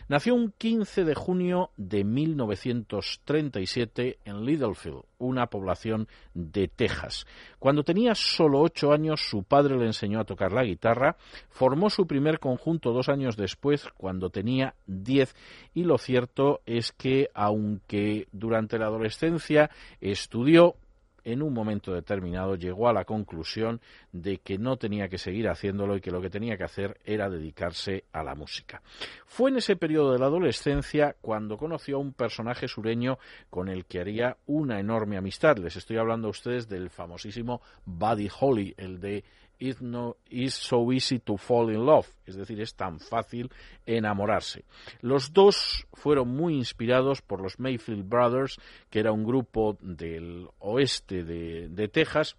[0.08, 7.26] Nació un 15 de junio de 1937 en Littlefield, una población de Texas.
[7.58, 11.18] Cuando tenía solo ocho años, su padre le enseñó a tocar la guitarra,
[11.50, 15.36] formó su primer conjunto dos años después, cuando tenía diez,
[15.74, 20.76] y lo cierto es que, aunque durante la adolescencia estudió,
[21.24, 25.96] en un momento determinado llegó a la conclusión de que no tenía que seguir haciéndolo
[25.96, 28.82] y que lo que tenía que hacer era dedicarse a la música.
[29.26, 33.18] Fue en ese periodo de la adolescencia cuando conoció a un personaje sureño
[33.50, 35.58] con el que haría una enorme amistad.
[35.58, 39.24] Les estoy hablando a ustedes del famosísimo Buddy Holly, el de
[39.62, 43.52] It's, no, it's so easy to fall in love, es decir, es tan fácil
[43.86, 44.66] enamorarse.
[45.02, 48.58] Los dos fueron muy inspirados por los Mayfield Brothers,
[48.90, 52.38] que era un grupo del oeste de, de Texas,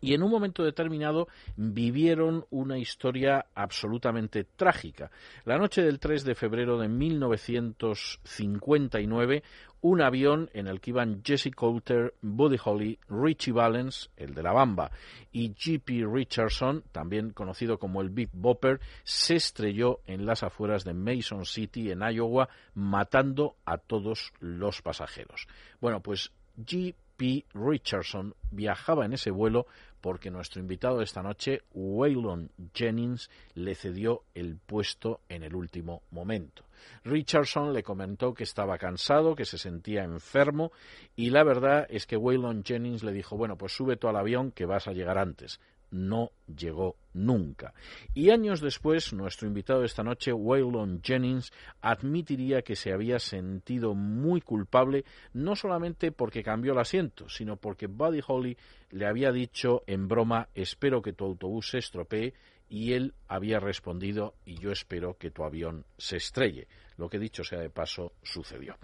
[0.00, 5.10] y en un momento determinado vivieron una historia absolutamente trágica.
[5.44, 9.42] La noche del 3 de febrero de 1959,
[9.80, 14.50] un avión en el que iban Jesse Coulter, Buddy Holly, Richie Valens, el de la
[14.52, 14.90] Bamba,
[15.32, 16.04] y G.P.
[16.12, 21.92] Richardson, también conocido como el Big Bopper, se estrelló en las afueras de Mason City,
[21.92, 25.46] en Iowa, matando a todos los pasajeros.
[25.80, 27.07] Bueno, pues G.P.
[27.54, 29.66] Richardson viajaba en ese vuelo
[30.00, 36.02] porque nuestro invitado de esta noche, Waylon Jennings, le cedió el puesto en el último
[36.10, 36.64] momento.
[37.04, 40.70] Richardson le comentó que estaba cansado, que se sentía enfermo
[41.16, 44.52] y la verdad es que Waylon Jennings le dijo, bueno, pues sube tú al avión
[44.52, 45.60] que vas a llegar antes.
[45.90, 47.74] No llegó nunca.
[48.14, 53.94] Y años después, nuestro invitado de esta noche, Waylon Jennings, admitiría que se había sentido
[53.94, 58.56] muy culpable, no solamente porque cambió el asiento, sino porque Buddy Holly
[58.90, 62.34] le había dicho en broma, espero que tu autobús se estropee,
[62.70, 66.68] y él había respondido, y yo espero que tu avión se estrelle.
[66.96, 68.76] Lo que dicho sea de paso, sucedió.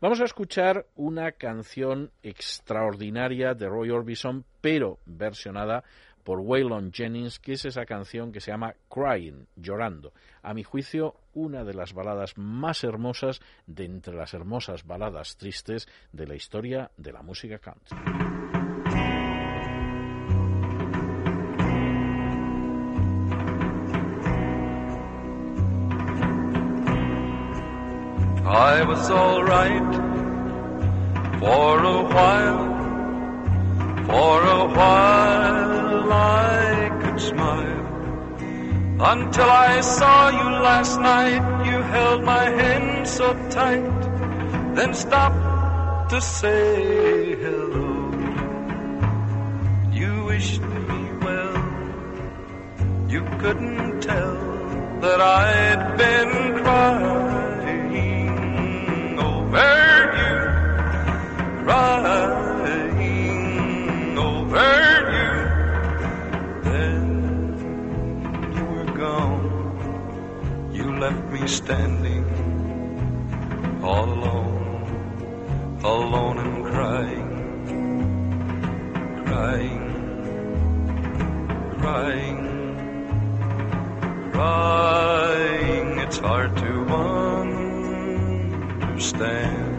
[0.00, 5.84] Vamos a escuchar una canción extraordinaria de Roy Orbison, pero versionada
[6.24, 10.12] por Waylon Jennings, que es esa canción que se llama Crying, llorando.
[10.42, 15.88] A mi juicio, una de las baladas más hermosas de entre las hermosas baladas tristes
[16.12, 17.98] de la historia de la música country.
[28.52, 29.94] I was alright
[31.38, 32.66] for a while,
[34.06, 35.69] for a while
[37.20, 37.86] smile.
[39.02, 44.00] Until I saw you last night, you held my hand so tight,
[44.74, 48.10] then stopped to say hello.
[49.92, 51.56] You wished me well,
[53.08, 54.36] you couldn't tell
[55.00, 58.00] that I'd been crying
[59.18, 59.72] over
[60.26, 60.38] you,
[61.64, 62.98] crying
[64.18, 64.89] over you.
[71.46, 72.24] Standing
[73.82, 77.30] all alone, alone and crying,
[79.24, 79.82] crying,
[81.78, 82.40] crying,
[84.32, 85.98] crying.
[85.98, 86.70] It's hard to
[88.82, 89.72] understand,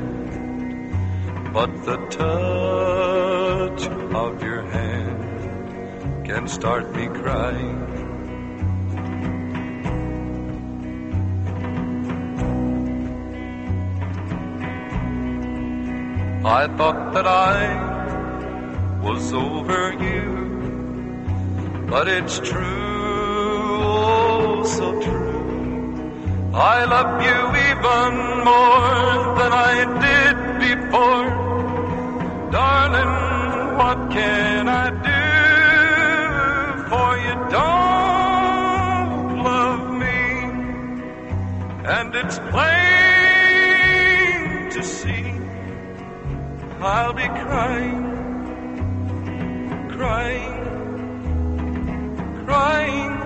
[1.53, 7.90] but the touch of your hand can start me crying.
[16.43, 17.77] I thought that I
[19.03, 22.63] was over you, but it's true,
[23.83, 26.51] oh so true.
[26.55, 28.13] I love you even
[28.43, 30.35] more than I did
[30.65, 31.29] before.
[32.51, 33.13] Darling,
[33.77, 35.21] what can I do
[36.89, 37.35] for you?
[37.51, 40.21] Don't love me,
[41.85, 42.81] and it's plain
[44.71, 45.30] to see.
[46.83, 48.03] I'll be crying,
[49.91, 50.55] crying,
[52.45, 53.20] crying,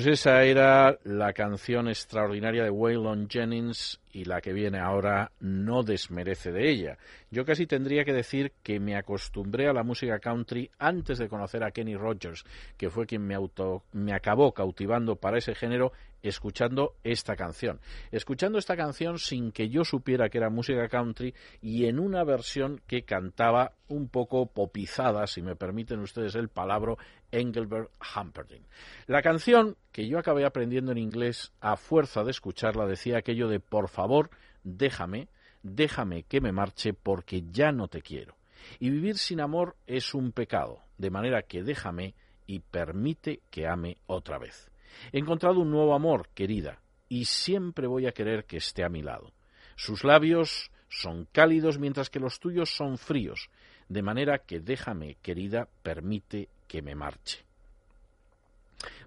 [0.00, 5.82] Pues esa era la canción extraordinaria de Waylon Jennings y la que viene ahora no
[5.82, 6.98] desmerece de ella.
[7.30, 11.62] Yo casi tendría que decir que me acostumbré a la música country antes de conocer
[11.62, 12.44] a Kenny Rogers,
[12.78, 15.92] que fue quien me, auto, me acabó cautivando para ese género
[16.22, 17.80] escuchando esta canción.
[18.10, 22.80] Escuchando esta canción sin que yo supiera que era música country y en una versión
[22.86, 26.94] que cantaba un poco popizada, si me permiten ustedes el palabra,
[27.32, 28.64] Engelbert Humperdinck.
[29.06, 33.60] La canción, que yo acabé aprendiendo en inglés a fuerza de escucharla, decía aquello de
[33.60, 34.30] por favor,
[34.64, 35.28] déjame,
[35.62, 38.36] déjame que me marche porque ya no te quiero.
[38.78, 42.14] Y vivir sin amor es un pecado, de manera que déjame
[42.46, 44.70] y permite que ame otra vez.
[45.12, 49.02] He encontrado un nuevo amor, querida, y siempre voy a querer que esté a mi
[49.02, 49.32] lado.
[49.76, 53.48] Sus labios son cálidos mientras que los tuyos son fríos,
[53.88, 57.44] de manera que déjame, querida, permite que me marche.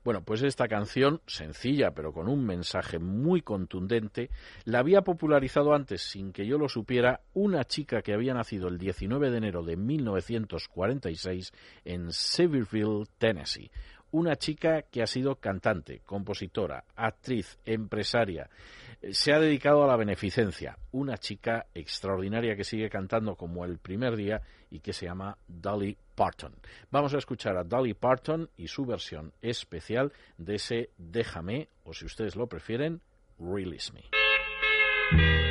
[0.04, 4.30] Bueno, pues esta canción, sencilla pero con un mensaje muy contundente,
[4.66, 8.78] la había popularizado antes, sin que yo lo supiera, una chica que había nacido el
[8.78, 11.54] 19 de enero de 1946
[11.86, 13.72] en Sevierville, Tennessee.
[14.14, 18.48] Una chica que ha sido cantante, compositora, actriz, empresaria,
[19.12, 20.78] se ha dedicado a la beneficencia.
[20.92, 24.40] Una chica extraordinaria que sigue cantando como el primer día
[24.70, 26.54] y que se llama Dolly Parton.
[26.92, 32.06] Vamos a escuchar a Dolly Parton y su versión especial de ese Déjame, o si
[32.06, 33.02] ustedes lo prefieren,
[33.40, 35.43] Release Me.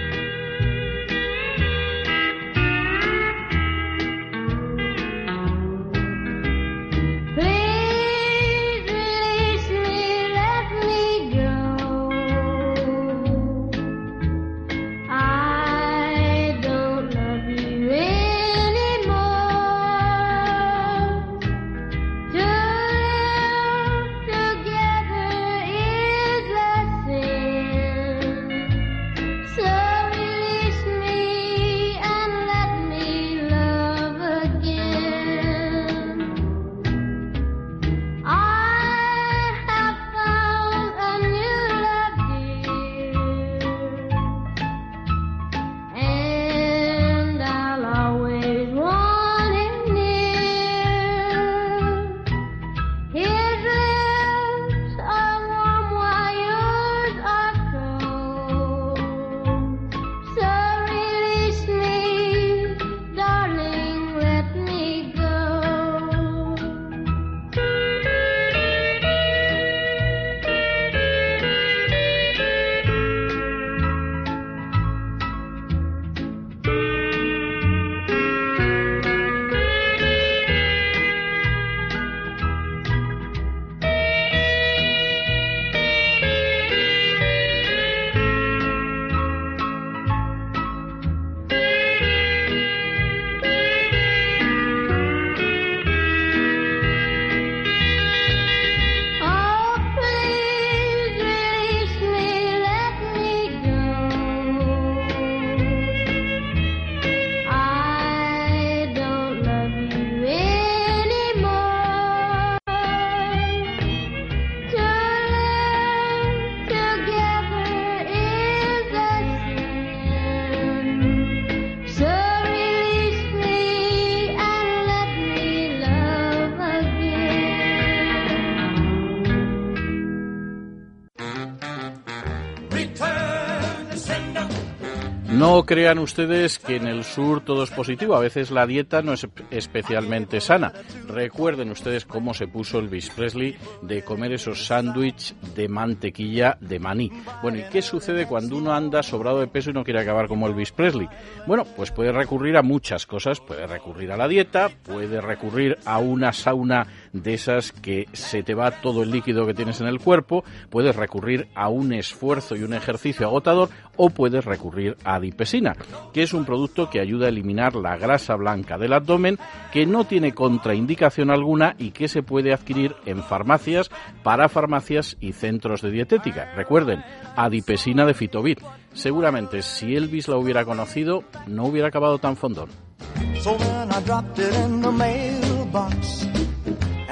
[135.53, 138.17] No crean ustedes que en el sur todo es positivo.
[138.17, 140.73] A veces la dieta no es especialmente sana.
[141.07, 147.13] Recuerden ustedes cómo se puso Elvis Presley de comer esos sándwiches de mantequilla de maní.
[147.43, 150.47] Bueno, ¿y qué sucede cuando uno anda sobrado de peso y no quiere acabar como
[150.47, 151.07] Elvis Presley?
[151.47, 153.39] Bueno, pues puede recurrir a muchas cosas.
[153.41, 158.55] Puede recurrir a la dieta, puede recurrir a una sauna de esas que se te
[158.55, 162.63] va todo el líquido que tienes en el cuerpo, puedes recurrir a un esfuerzo y
[162.63, 165.77] un ejercicio agotador o puedes recurrir a adipesina,
[166.13, 169.39] que es un producto que ayuda a eliminar la grasa blanca del abdomen,
[169.73, 173.91] que no tiene contraindicación alguna y que se puede adquirir en farmacias,
[174.23, 176.53] parafarmacias y centros de dietética.
[176.55, 177.03] Recuerden,
[177.37, 178.61] adipesina de Fitobit.
[178.95, 182.69] Seguramente si Elvis la hubiera conocido, no hubiera acabado tan fondón.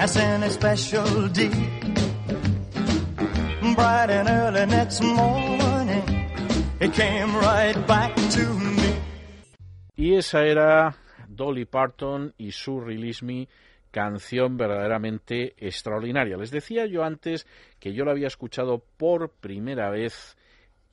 [0.01, 1.05] Any special
[4.11, 6.03] and early next morning,
[6.81, 8.95] it came right back to me.
[9.97, 10.97] Y esa era
[11.29, 13.47] Dolly Parton y su Release Me,
[13.91, 16.39] canción verdaderamente extraordinaria.
[16.39, 17.47] Les decía yo antes
[17.79, 20.39] que yo la había escuchado por primera vez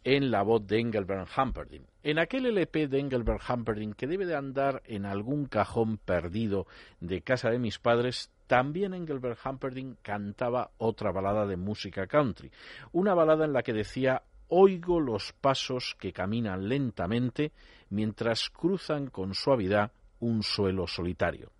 [0.03, 1.87] en la voz de Engelbert Humperdinck.
[2.03, 6.67] En aquel LP de Engelbert Humperdinck que debe de andar en algún cajón perdido
[6.99, 12.51] de casa de mis padres, también Engelbert Humperdinck cantaba otra balada de música country,
[12.93, 17.51] una balada en la que decía oigo los pasos que caminan lentamente
[17.89, 21.51] mientras cruzan con suavidad un suelo solitario.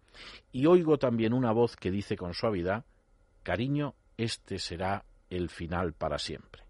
[0.51, 2.85] Y oigo también una voz que dice con suavidad,
[3.43, 6.63] cariño, este será el final para siempre.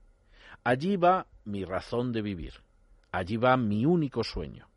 [0.64, 2.54] Allí va mi razón de vivir,
[3.12, 4.68] allí va mi único sueño,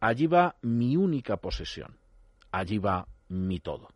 [0.00, 1.96] allí va mi única posesión,
[2.50, 3.88] allí va mi todo.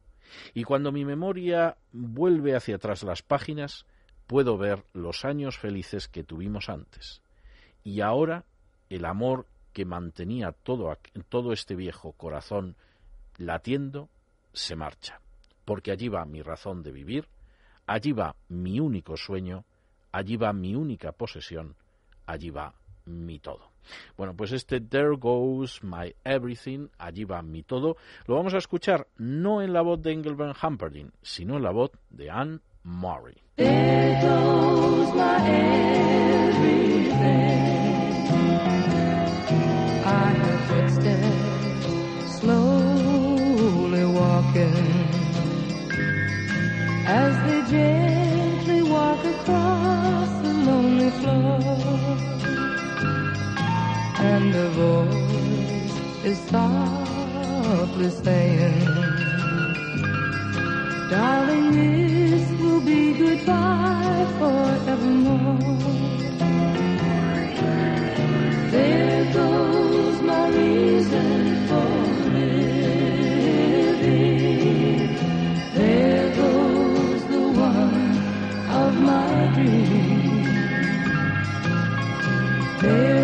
[0.54, 3.86] Y cuando mi memoria vuelve hacia atrás las páginas,
[4.26, 7.22] puedo ver los años felices que tuvimos antes.
[7.82, 8.44] Y ahora
[8.88, 10.96] el amor que mantenía todo,
[11.28, 12.76] todo este viejo corazón
[13.36, 14.08] latiendo
[14.52, 15.20] se marcha.
[15.64, 17.28] Porque allí va mi razón de vivir,
[17.86, 19.64] allí va mi único sueño,
[20.12, 21.74] allí va mi única posesión,
[22.26, 22.74] allí va
[23.04, 23.72] mi todo.
[24.16, 27.96] Bueno, pues este There Goes My Everything, allí va mi todo,
[28.26, 31.90] lo vamos a escuchar no en la voz de Engelbert Humperdinck, sino en la voz
[32.10, 33.36] de Anne Murray.
[33.56, 35.84] There goes my.
[54.34, 58.84] And the voice is softly saying,
[61.08, 65.58] Darling, this will be goodbye forevermore.
[68.72, 71.90] There goes my reason for
[72.34, 72.74] living.
[75.74, 78.18] There goes the one
[78.82, 80.44] of my dreams.
[82.82, 83.23] There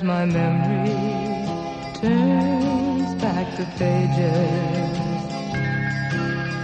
[0.00, 0.94] As my memory
[2.00, 4.96] turns back the pages,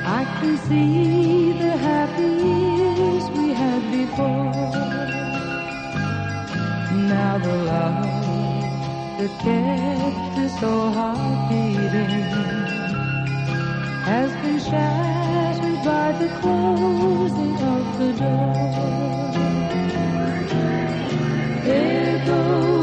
[0.06, 4.52] I can see the happy years we had before.
[7.12, 8.04] Now the love
[9.18, 12.24] that kept this old heart beating
[14.08, 18.54] has been shattered by the closing of the door.
[21.64, 22.75] There goes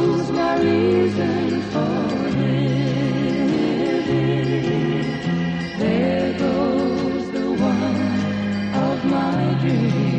[5.79, 10.13] There goes the one of my dreams.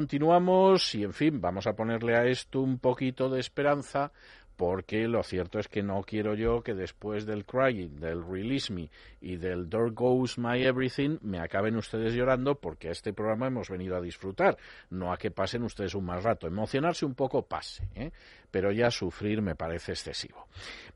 [0.00, 4.12] Continuamos y, en fin, vamos a ponerle a esto un poquito de esperanza
[4.56, 8.90] porque lo cierto es que no quiero yo que después del Crying, del Release Me
[9.20, 13.70] y del There Goes My Everything me acaben ustedes llorando porque a este programa hemos
[13.70, 14.58] venido a disfrutar,
[14.90, 16.46] no a que pasen ustedes un mal rato.
[16.46, 18.10] Emocionarse un poco pase, ¿eh?
[18.50, 20.46] pero ya sufrir me parece excesivo.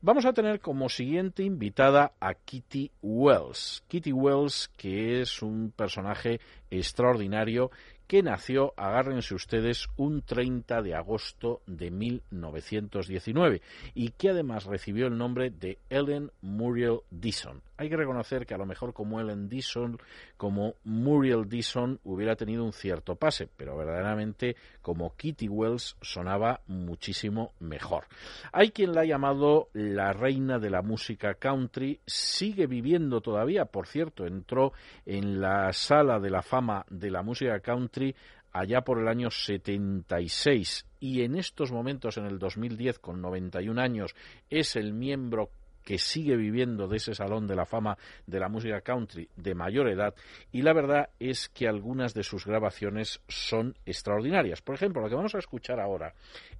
[0.01, 3.83] Vamos a tener como siguiente invitada a Kitty Wells.
[3.87, 6.39] Kitty Wells, que es un personaje
[6.69, 7.71] extraordinario
[8.07, 13.61] que nació, agárrense ustedes, un 30 de agosto de 1919
[13.93, 17.61] y que además recibió el nombre de Ellen Muriel Dixon.
[17.77, 19.97] Hay que reconocer que a lo mejor como Ellen Dixon,
[20.37, 27.53] como Muriel Dixon hubiera tenido un cierto pase, pero verdaderamente como Kitty Wells sonaba muchísimo
[27.59, 28.05] mejor.
[28.53, 33.87] Hay quien la ha llamado la reina de la música country, sigue viviendo todavía, por
[33.87, 34.71] cierto, entró
[35.05, 38.15] en la sala de la fama de la música country
[38.53, 44.15] allá por el año 76 y en estos momentos, en el 2010, con 91 años,
[44.49, 45.49] es el miembro
[45.85, 49.87] que sigue viviendo de ese salón de la fama de la música country de mayor
[49.87, 50.13] edad
[50.51, 54.61] y la verdad es que algunas de sus grabaciones son extraordinarias.
[54.61, 56.13] Por ejemplo, lo que vamos a escuchar ahora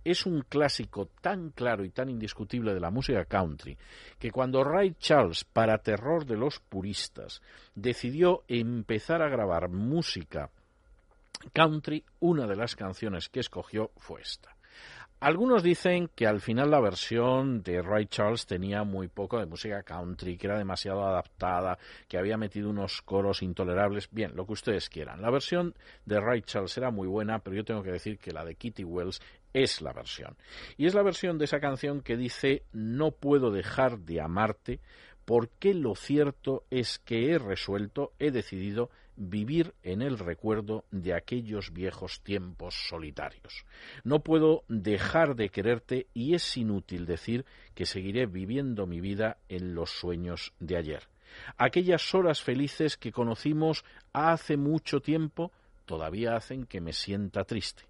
[0.04, 3.78] es un clásico tan claro y tan indiscutible de la música country
[4.20, 7.42] que cuando Ray Charles, para terror de los puristas,
[7.74, 10.52] decidió empezar a grabar música
[11.54, 14.55] country, una de las canciones que escogió fue esta.
[15.26, 19.82] Algunos dicen que al final la versión de Ray Charles tenía muy poco de música
[19.82, 24.08] country, que era demasiado adaptada, que había metido unos coros intolerables.
[24.12, 25.24] Bien, lo que ustedes quieran.
[25.24, 25.74] La versión
[26.06, 28.84] de Ray Charles era muy buena, pero yo tengo que decir que la de Kitty
[28.84, 29.20] Wells
[29.52, 30.38] es la versión.
[30.78, 34.80] Y es la versión de esa canción que dice No puedo dejar de amarte
[35.26, 41.72] porque lo cierto es que he resuelto, he decidido vivir en el recuerdo de aquellos
[41.72, 43.66] viejos tiempos solitarios.
[44.04, 49.76] No puedo dejar de quererte y es inútil decir que seguiré viviendo mi vida en
[49.76, 51.04] los sueños de ayer.
[51.58, 55.52] Aquellas horas felices que conocimos hace mucho tiempo
[55.86, 57.84] todavía hacen que me sienta triste.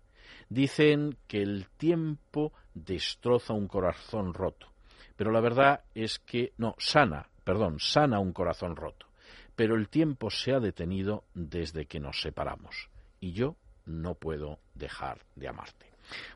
[0.50, 4.72] Dicen que el tiempo destroza un corazón roto,
[5.16, 9.08] pero la verdad es que no, sana, perdón, sana un corazón roto
[9.56, 12.90] pero el tiempo se ha detenido desde que nos separamos
[13.20, 15.86] y yo no puedo dejar de amarte.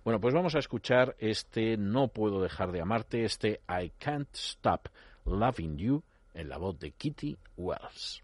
[0.03, 4.87] Bueno, pues vamos a escuchar este No puedo dejar de amarte, este I can't stop
[5.25, 6.03] loving you
[6.33, 8.23] en la voz de Kitty Wells.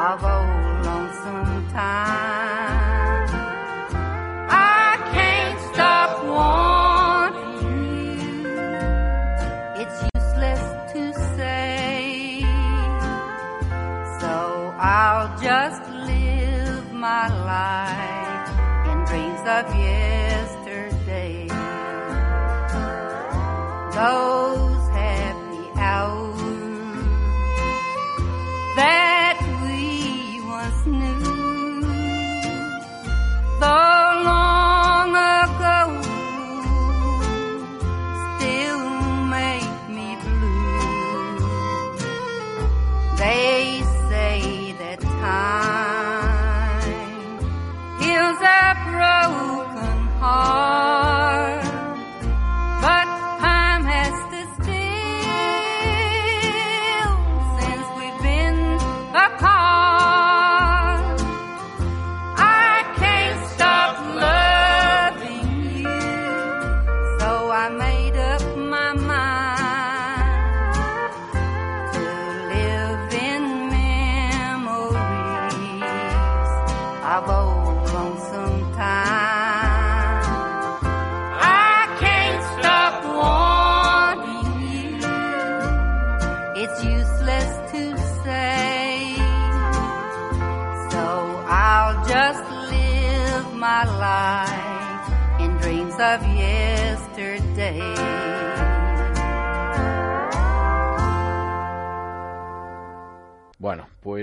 [0.00, 0.49] Of old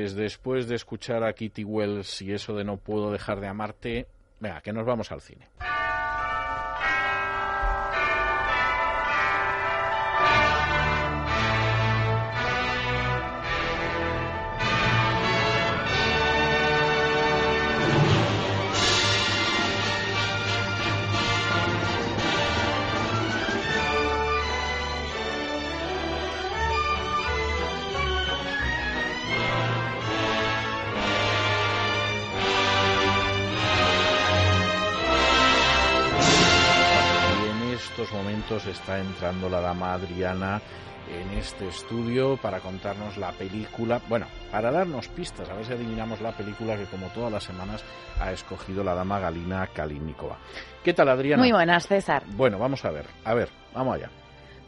[0.08, 4.08] pues después de escuchar a Kitty Wells y eso de no puedo dejar de amarte,
[4.40, 5.50] venga, que nos vamos al cine.
[39.18, 40.62] Entrando la dama Adriana
[41.10, 46.22] en este estudio para contarnos la película, bueno, para darnos pistas, a ver si adivinamos
[46.22, 47.84] la película que como todas las semanas
[48.20, 50.38] ha escogido la dama Galina Kalinikova.
[50.84, 51.42] ¿Qué tal, Adriana?
[51.42, 52.22] Muy buenas, César.
[52.28, 54.12] Bueno, vamos a ver, a ver, vamos allá.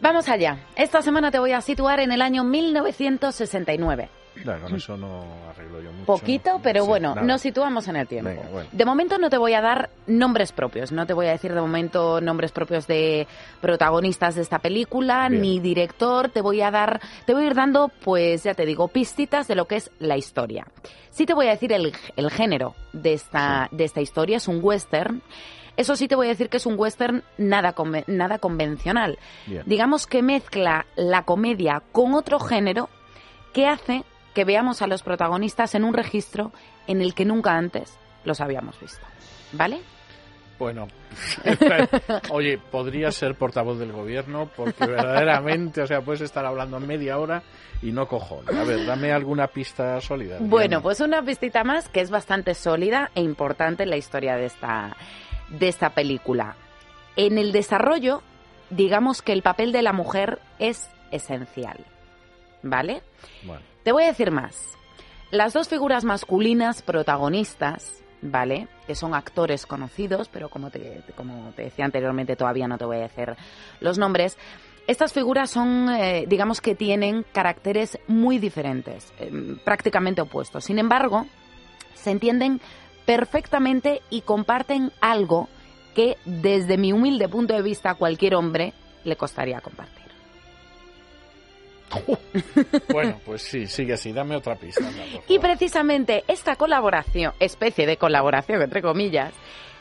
[0.01, 0.57] Vamos allá.
[0.75, 4.09] Esta semana te voy a situar en el año 1969.
[4.43, 6.05] Claro, con eso no arreglo yo mucho.
[6.05, 7.27] Poquito, pero Sí, bueno, nada.
[7.27, 8.29] nos situamos en el tiempo.
[8.29, 8.69] Venga, bueno.
[8.71, 11.59] De momento no te voy a dar nombres propios, no te voy a decir de
[11.61, 13.27] momento nombres propios de
[13.61, 15.41] protagonistas de esta película, Bien.
[15.41, 18.87] ni director, te voy a dar, te voy a ir dando, pues ya te digo,
[18.87, 20.65] pistitas de lo que es la historia.
[21.11, 24.59] Sí te voy a decir el, el género de esta, de esta historia, es un
[24.61, 25.21] western.
[25.75, 29.17] Eso sí te voy a decir que es un western nada, conve- nada convencional.
[29.47, 29.63] Bien.
[29.65, 32.89] Digamos que mezcla la comedia con otro género
[33.53, 34.03] que hace
[34.33, 36.51] que veamos a los protagonistas en un registro
[36.87, 39.05] en el que nunca antes los habíamos visto.
[39.51, 39.79] ¿Vale?
[40.59, 40.87] Bueno,
[42.31, 47.41] oye, podría ser portavoz del gobierno porque verdaderamente, o sea, puedes estar hablando media hora
[47.81, 48.53] y no cojones.
[48.53, 50.37] A ver, dame alguna pista sólida.
[50.41, 54.47] Bueno, pues una pistita más que es bastante sólida e importante en la historia de
[54.47, 54.97] esta,
[55.47, 56.57] de esta película.
[57.15, 58.21] En el desarrollo,
[58.69, 61.85] digamos que el papel de la mujer es esencial.
[62.63, 63.01] ¿Vale?
[63.43, 64.77] Bueno, Te voy a decir más.
[65.31, 68.67] Las dos figuras masculinas protagonistas, ¿vale?
[68.87, 72.97] Que son actores conocidos, pero como te, como te decía anteriormente, todavía no te voy
[72.97, 73.35] a decir
[73.79, 74.37] los nombres.
[74.87, 79.31] Estas figuras son, eh, digamos que tienen caracteres muy diferentes, eh,
[79.63, 80.65] prácticamente opuestos.
[80.65, 81.27] Sin embargo,
[81.93, 82.59] se entienden
[83.05, 85.47] perfectamente y comparten algo
[85.93, 90.08] que, desde mi humilde punto de vista, a cualquier hombre le costaría compartir.
[92.91, 94.11] bueno, pues sí, sigue así.
[94.11, 94.87] Dame otra pista.
[94.87, 99.33] anda, Y precisamente esta colaboración, especie de colaboración entre comillas,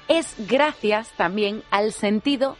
[0.08, 2.56] es gracias también al sentido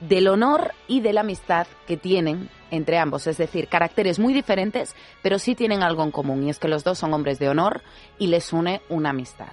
[0.00, 3.26] del honor y de la amistad que tienen entre ambos.
[3.26, 6.84] Es decir, caracteres muy diferentes, pero sí tienen algo en común, y es que los
[6.84, 7.82] dos son hombres de honor
[8.18, 9.48] y les une una amistad.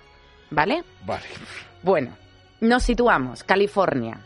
[0.51, 0.83] ¿Vale?
[1.05, 1.25] Vale.
[1.81, 2.15] Bueno,
[2.61, 4.19] nos situamos, California,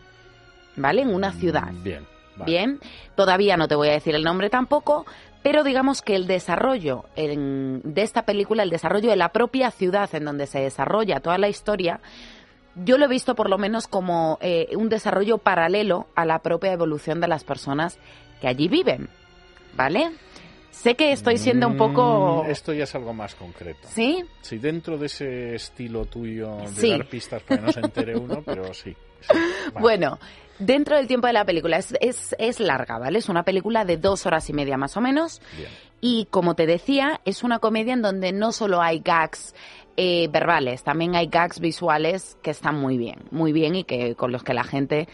[0.76, 1.02] ¿vale?
[1.02, 1.72] En una ciudad.
[1.72, 2.06] Bien.
[2.40, 2.52] Vale.
[2.52, 2.80] Bien,
[3.16, 5.06] todavía no te voy a decir el nombre tampoco,
[5.44, 10.10] pero digamos que el desarrollo en- de esta película, el desarrollo de la propia ciudad
[10.16, 12.00] en donde se desarrolla toda la historia,
[12.76, 16.72] yo lo he visto por lo menos como eh, un desarrollo paralelo a la propia
[16.74, 18.00] evolución de las personas
[18.42, 19.10] que allí viven,
[19.76, 20.12] ¿vale?
[20.72, 22.44] Sé que estoy siendo un poco...
[22.46, 23.88] Mm, Esto ya es algo más concreto.
[23.90, 24.24] ¿Sí?
[24.42, 26.90] Sí, dentro de ese estilo tuyo de Sí.
[26.92, 28.96] dar pistas para que no se entere uno, pero sí.
[29.20, 29.28] sí.
[29.74, 29.82] Vale.
[29.82, 30.20] Bueno,
[30.60, 33.20] dentro del tiempo de la película es, es, es larga, ¿vale?
[33.20, 35.42] Es una película de dos horas y media más o menos.
[35.58, 35.70] Bien.
[36.02, 39.54] Y como te decía, es una comedia en donde no solo hay gags
[39.98, 44.32] eh, verbales, también hay gags visuales que están muy bien, muy bien y que con
[44.32, 45.10] los que la gente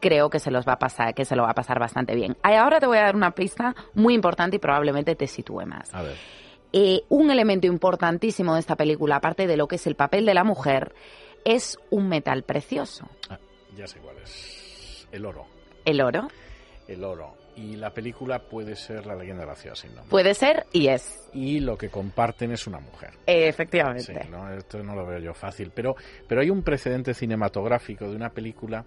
[0.00, 2.36] creo que se los va a pasar, que se lo va a pasar bastante bien.
[2.42, 5.92] Ahora te voy a dar una pista muy importante y probablemente te sitúe más.
[5.92, 6.16] A ver.
[6.72, 10.34] Eh, un elemento importantísimo de esta película, aparte de lo que es el papel de
[10.34, 10.94] la mujer,
[11.44, 13.38] es un metal precioso, Ah,
[13.76, 14.57] ya sé cuál es.
[15.12, 15.46] El oro.
[15.84, 16.28] el oro.
[16.86, 17.34] El oro.
[17.56, 20.10] Y la película puede ser La leyenda de la ciudad sin nombre.
[20.10, 23.10] Puede ser y es, Y lo que comparten es una mujer.
[23.14, 24.26] Sí, efectivamente.
[24.30, 25.72] no, esto no lo veo yo fácil.
[25.74, 25.96] Pero,
[26.28, 28.84] pero hay un precedente cinematográfico de una película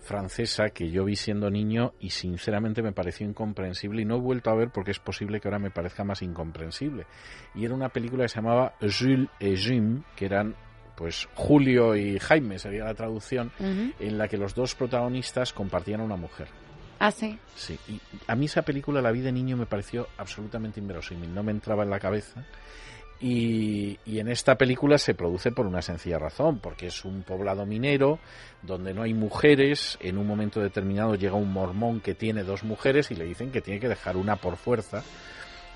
[0.00, 4.50] francesa que yo vi siendo niño y sinceramente me pareció incomprensible y no he vuelto
[4.50, 7.06] a ver porque es posible que ahora me parezca más incomprensible.
[7.54, 10.56] Y era una película que se llamaba Jules et Jim, que eran
[11.00, 16.04] pues Julio y Jaime sería la traducción, en la que los dos protagonistas compartían a
[16.04, 16.48] una mujer.
[16.98, 17.38] Ah, sí.
[17.56, 21.42] Sí, y a mí esa película la vi de niño me pareció absolutamente inverosímil, no
[21.42, 22.44] me entraba en la cabeza.
[23.18, 27.64] Y, y en esta película se produce por una sencilla razón, porque es un poblado
[27.64, 28.18] minero
[28.60, 33.10] donde no hay mujeres, en un momento determinado llega un mormón que tiene dos mujeres
[33.10, 35.02] y le dicen que tiene que dejar una por fuerza.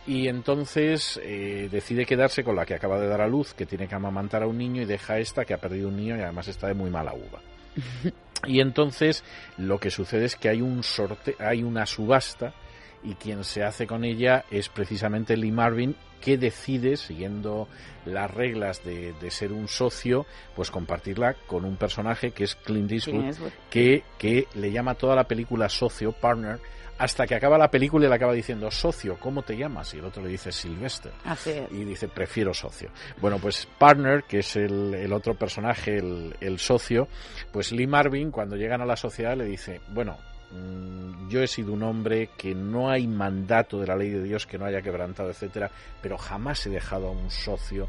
[0.06, 3.88] Y entonces eh, decide quedarse con la que acaba de dar a luz, que tiene
[3.88, 6.20] que amamantar a un niño, y deja a esta que ha perdido un niño y
[6.20, 7.40] además está de muy mala uva.
[8.46, 9.24] Y entonces
[9.56, 12.52] lo que sucede es que hay un sorte hay una subasta
[13.04, 17.68] y quien se hace con ella es precisamente Lee Marvin que decide, siguiendo
[18.06, 20.24] las reglas de, de ser un socio,
[20.56, 23.52] pues compartirla con un personaje que es Clint Eastwood, Clint Eastwood.
[23.68, 26.60] que, que le llama toda la película socio, partner,
[26.96, 29.92] hasta que acaba la película y le acaba diciendo, socio, ¿cómo te llamas?
[29.92, 31.70] Y el otro le dice Sylvester Así es.
[31.72, 32.90] y dice prefiero socio.
[33.20, 37.08] Bueno, pues Partner, que es el, el otro personaje, el, el socio,
[37.52, 40.16] pues Lee Marvin cuando llegan a la sociedad le dice, bueno,
[41.28, 44.58] yo he sido un hombre que no hay mandato de la ley de Dios que
[44.58, 47.88] no haya quebrantado, etcétera, pero jamás he dejado a un socio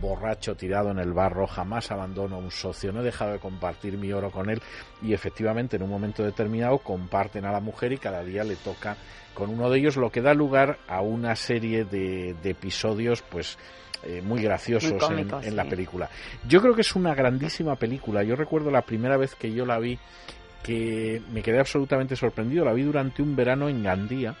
[0.00, 3.98] borracho tirado en el barro, jamás abandono a un socio, no he dejado de compartir
[3.98, 4.62] mi oro con él
[5.02, 8.96] y efectivamente en un momento determinado comparten a la mujer y cada día le toca
[9.34, 13.58] con uno de ellos, lo que da lugar a una serie de, de episodios pues
[14.02, 16.08] eh, muy graciosos Muy en, en la película.
[16.48, 18.22] Yo creo que es una grandísima película.
[18.22, 19.98] Yo recuerdo la primera vez que yo la vi
[20.62, 22.64] que me quedé absolutamente sorprendido.
[22.64, 24.34] La vi durante un verano en Gandía.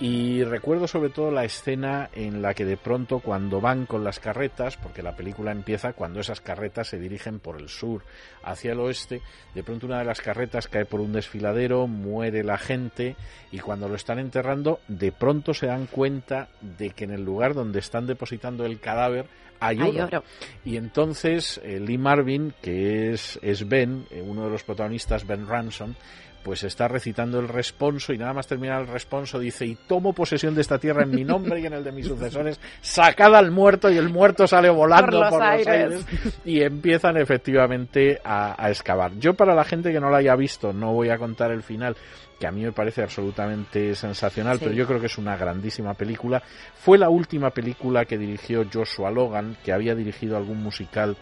[0.00, 4.20] Y recuerdo sobre todo la escena en la que de pronto cuando van con las
[4.20, 8.04] carretas, porque la película empieza cuando esas carretas se dirigen por el sur
[8.44, 9.22] hacia el oeste,
[9.56, 13.16] de pronto una de las carretas cae por un desfiladero, muere la gente
[13.50, 17.54] y cuando lo están enterrando, de pronto se dan cuenta de que en el lugar
[17.54, 19.26] donde están depositando el cadáver
[19.60, 20.22] hay oro.
[20.64, 25.48] Y entonces eh, Lee Marvin, que es, es Ben, eh, uno de los protagonistas, Ben
[25.48, 25.94] Ransom,
[26.42, 30.54] pues está recitando el responso y nada más terminar el responso dice y tomo posesión
[30.54, 33.90] de esta tierra en mi nombre y en el de mis sucesores, sacad al muerto
[33.90, 35.66] y el muerto sale volando Por por los los, aires.
[35.68, 36.06] aires
[36.44, 39.12] y empiezan efectivamente a, a excavar.
[39.18, 41.96] Yo para la gente que no la haya visto no voy a contar el final
[42.38, 44.64] que a mí me parece absolutamente sensacional, Sí.
[44.66, 46.40] pero yo creo que es una grandísima película.
[46.76, 51.16] Fue la última película que dirigió Joshua Logan, que había dirigido algún musical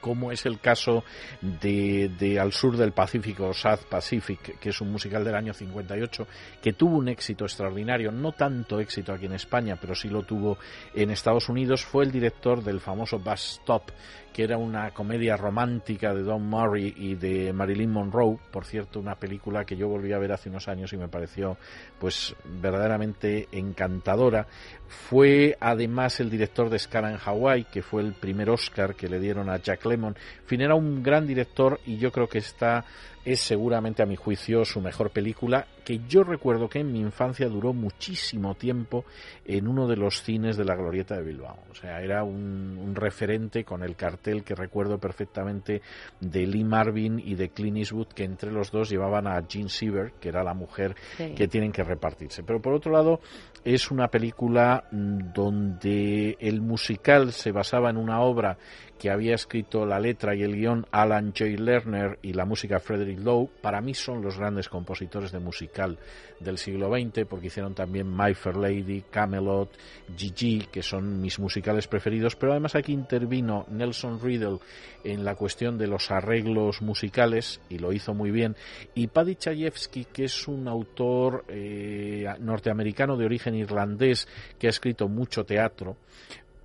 [0.00, 1.04] como es el caso
[1.40, 6.26] de, de Al Sur del Pacífico, South Pacific, que es un musical del año 58,
[6.62, 10.58] que tuvo un éxito extraordinario, no tanto éxito aquí en España, pero sí lo tuvo
[10.94, 13.90] en Estados Unidos, fue el director del famoso Bus Stop,
[14.36, 19.14] que era una comedia romántica de Don Murray y de Marilyn Monroe, por cierto, una
[19.14, 21.56] película que yo volví a ver hace unos años y me pareció
[21.98, 24.46] pues verdaderamente encantadora.
[24.88, 29.20] Fue además el director de Scala en Hawaii, que fue el primer Oscar que le
[29.20, 30.14] dieron a Jack Lemmon.
[30.42, 32.84] En fin, era un gran director y yo creo que esta
[33.26, 37.48] es seguramente a mi juicio su mejor película, que yo recuerdo que en mi infancia
[37.48, 39.04] duró muchísimo tiempo
[39.44, 41.58] en uno de los cines de la Glorieta de Bilbao.
[41.70, 45.82] O sea, era un, un referente con el cartel que recuerdo perfectamente
[46.20, 50.12] de Lee Marvin y de Clint Eastwood, que entre los dos llevaban a Jean Seaver,
[50.20, 51.34] que era la mujer Sí.
[51.34, 52.44] que tienen que repartirse.
[52.44, 53.20] Pero por otro lado,
[53.64, 58.56] es una película mm, donde el musical se basaba en una obra
[58.98, 61.44] que había escrito la letra y el guion Alan J.
[61.60, 63.50] Lerner y la música Frederick Lowe.
[63.60, 65.98] Para mí son los grandes compositores de musical
[66.40, 69.70] del siglo XX, porque hicieron también My Fair Lady, Camelot,
[70.16, 72.36] Gigi, que son mis musicales preferidos.
[72.36, 74.58] Pero además aquí intervino Nelson Riddle
[75.04, 78.56] en la cuestión de los arreglos musicales y lo hizo muy bien.
[78.94, 84.28] Y Paddy Chayefsky, que es un autor eh, norteamericano de origen irlandés
[84.58, 85.96] que ha escrito mucho teatro,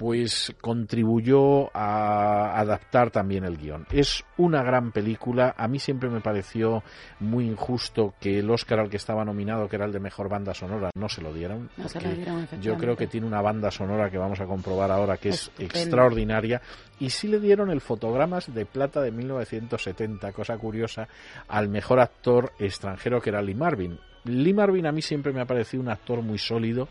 [0.01, 3.85] pues contribuyó a adaptar también el guion.
[3.91, 5.53] Es una gran película.
[5.55, 6.81] A mí siempre me pareció
[7.19, 10.55] muy injusto que el Oscar al que estaba nominado, que era el de mejor banda
[10.55, 11.69] sonora, no se lo dieron.
[11.77, 14.47] No se porque lo dieron, yo creo que tiene una banda sonora que vamos a
[14.47, 16.63] comprobar ahora que es extraordinaria.
[16.99, 21.07] Y sí le dieron el Fotogramas de Plata de 1970, cosa curiosa,
[21.47, 23.99] al mejor actor extranjero que era Lee Marvin.
[24.25, 26.87] Lee Marvin a mí siempre me ha parecido un actor muy sólido,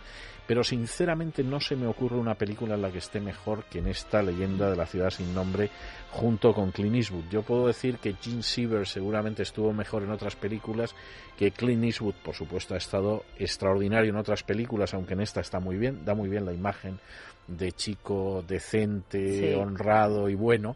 [0.47, 3.87] pero sinceramente no se me ocurre una película en la que esté mejor que en
[3.87, 5.71] esta leyenda de la ciudad sin nombre
[6.11, 7.25] junto con Clint Eastwood.
[7.31, 10.95] Yo puedo decir que Gene Seaver seguramente estuvo mejor en otras películas,
[11.39, 15.61] que Clint Eastwood por supuesto ha estado extraordinario en otras películas, aunque en esta está
[15.61, 16.99] muy bien, da muy bien la imagen
[17.47, 19.55] de chico decente, Sí.
[19.55, 20.75] honrado y bueno.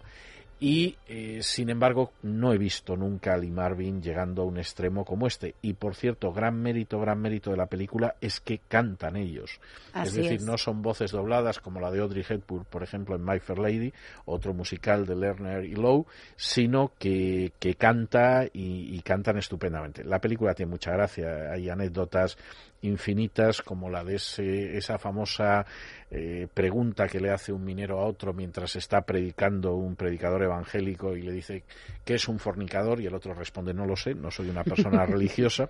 [0.61, 5.05] Y eh, sin embargo no he visto nunca a Lee Marvin llegando a un extremo
[5.05, 5.55] como este.
[5.62, 9.61] Y por cierto, gran mérito, gran mérito de la película es que cantan ellos.
[9.94, 10.44] es decir, es.
[10.44, 13.92] no son voces dobladas como la de Audrey Hepburn, por ejemplo, en My Fair Lady,
[14.26, 20.05] otro musical de Lerner y Lowe, sino que, que canta y, y cantan estupendamente.
[20.05, 22.38] La película tiene mucha gracia, hay anécdotas
[22.85, 25.66] infinitas como la de ese, esa famosa
[26.11, 31.16] eh, pregunta que le hace un minero a otro mientras está predicando un predicador evangélico
[31.16, 31.64] y le dice
[32.05, 33.01] ¿qué es un fornicador?
[33.01, 35.68] y el otro responde no lo sé, no soy una persona religiosa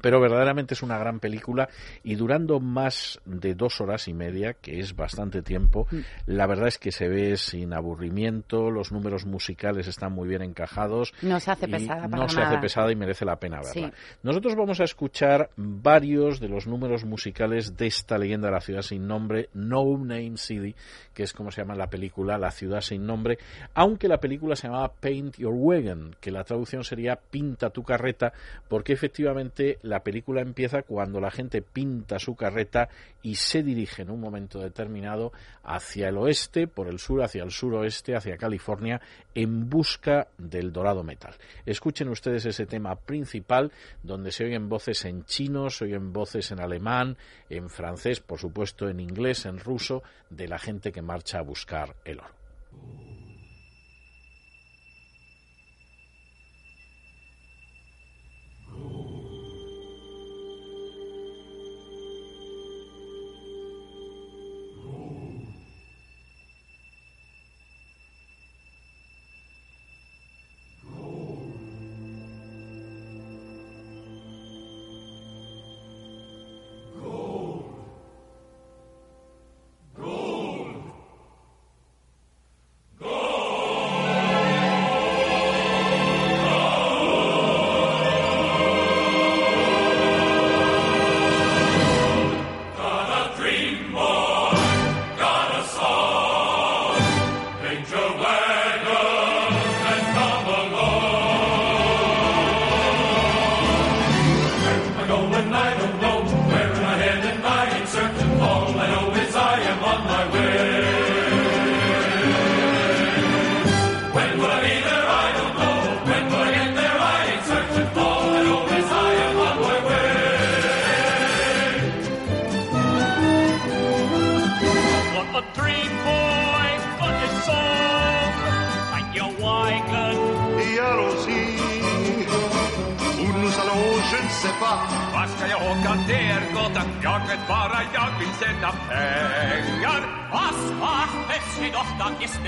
[0.00, 1.68] pero verdaderamente es una gran película
[2.02, 5.86] y durando más de dos horas y media, que es bastante tiempo,
[6.26, 11.12] la verdad es que se ve sin aburrimiento, los números musicales están muy bien encajados.
[11.22, 13.72] No se hace pesada para No se hace pesada y merece la pena verla.
[13.72, 14.16] Sí.
[14.22, 18.82] Nosotros vamos a escuchar varios de los números musicales de esta leyenda de la ciudad
[18.82, 20.76] sin nombre, No Name City,
[21.12, 23.38] que es como se llama en la película La ciudad sin nombre,
[23.74, 28.32] aunque la película se llamaba Paint Your Wagon, que la traducción sería Pinta tu carreta,
[28.68, 32.88] porque efectivamente la película empieza cuando la gente pinta su carreta
[33.22, 35.32] y se dirige en un momento determinado
[35.64, 39.00] hacia el oeste, por el sur, hacia el suroeste, hacia California,
[39.38, 41.32] en busca del dorado metal.
[41.64, 43.70] Escuchen ustedes ese tema principal
[44.02, 47.16] donde se oyen voces en chino, se oyen voces en alemán,
[47.48, 51.94] en francés, por supuesto en inglés, en ruso, de la gente que marcha a buscar
[52.04, 52.34] el oro.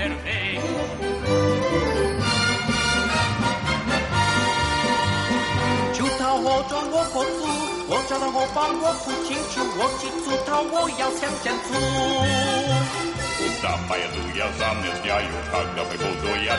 [0.00, 0.60] der Weg.
[5.92, 7.46] 秋桃我种我不足，
[7.88, 11.70] 我找到我把我不清楚，我记住它我要向前走。
[13.62, 16.56] Sama ja tu ja sam ne sjaju, kak da me budu ja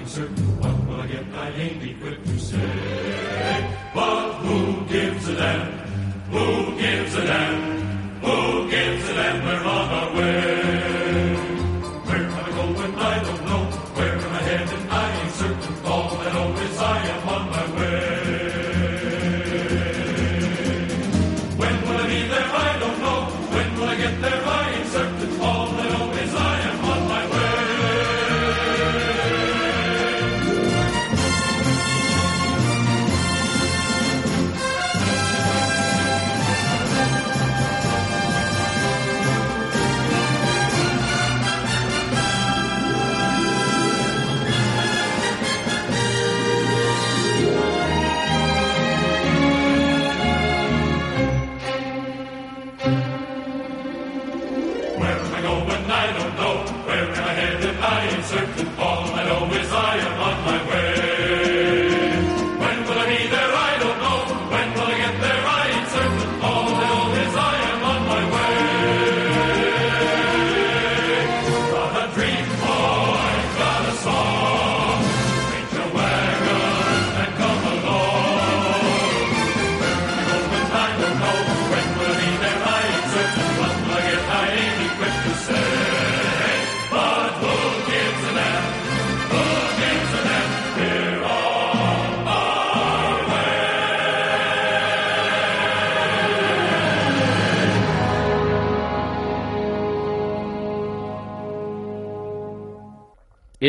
[0.00, 0.60] Ain't certain.
[0.60, 1.24] What will I get?
[1.34, 2.56] I ain't equipped to say.
[3.94, 5.72] But who gives a damn?
[6.32, 8.20] Who gives a damn?
[8.22, 9.44] Who gives a damn?
[9.44, 10.49] We're on our way.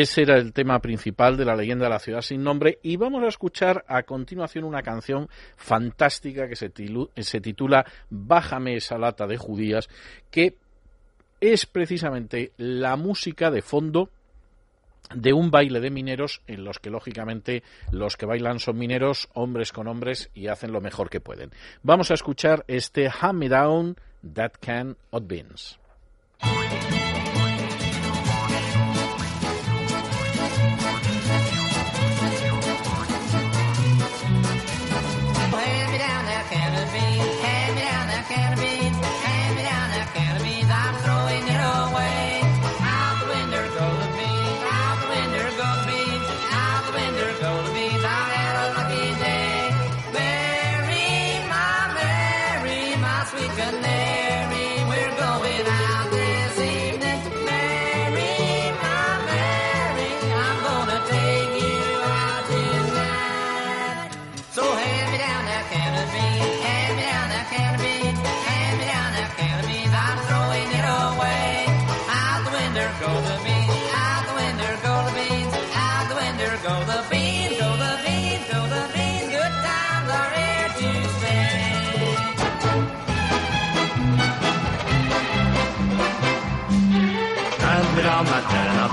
[0.02, 3.22] Ese era el tema principal de la leyenda de la ciudad sin nombre y vamos
[3.22, 9.88] a escuchar a continuación una canción fantástica que se, titula Bájame esa lata de judías,
[10.32, 10.56] que
[11.40, 14.10] es precisamente la música de fondo
[15.14, 17.62] de un baile de mineros en los que lógicamente
[17.92, 21.52] los que bailan son mineros, hombres con hombres y hacen lo mejor que pueden.
[21.84, 23.96] Vamos a escuchar este Hand Down
[24.34, 25.78] That Can Hot Beans.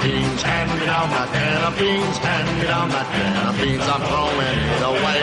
[0.09, 3.85] Beans, hand me down that can of beans, hand me down that can of beans.
[3.93, 5.21] I'm throwing it away.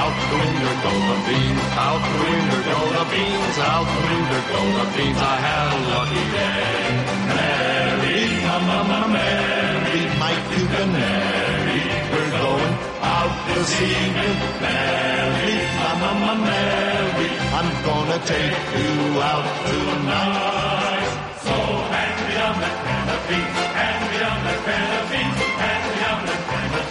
[0.00, 4.40] Out the window go the beans, out the window go the beans, out the window
[4.52, 5.20] go the beans.
[5.20, 7.16] I had a lucky day.
[7.36, 11.80] Mary, mama, Mary, Mike, you can marry.
[12.12, 12.74] We're going
[13.04, 14.36] out this evening.
[14.64, 17.28] Mary, mama, Mary,
[17.58, 18.92] I'm gonna take you
[19.30, 21.10] out tonight.
[21.44, 21.56] So
[21.92, 23.65] hand me down that can of beans,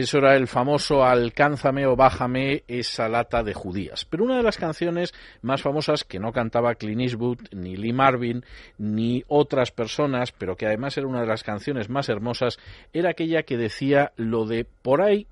[0.00, 4.06] Eso era el famoso Alcánzame o Bájame esa lata de judías.
[4.06, 5.12] Pero una de las canciones
[5.42, 7.20] más famosas que no cantaba Clint
[7.52, 8.42] ni Lee Marvin,
[8.78, 12.58] ni otras personas, pero que además era una de las canciones más hermosas,
[12.94, 15.26] era aquella que decía lo de por ahí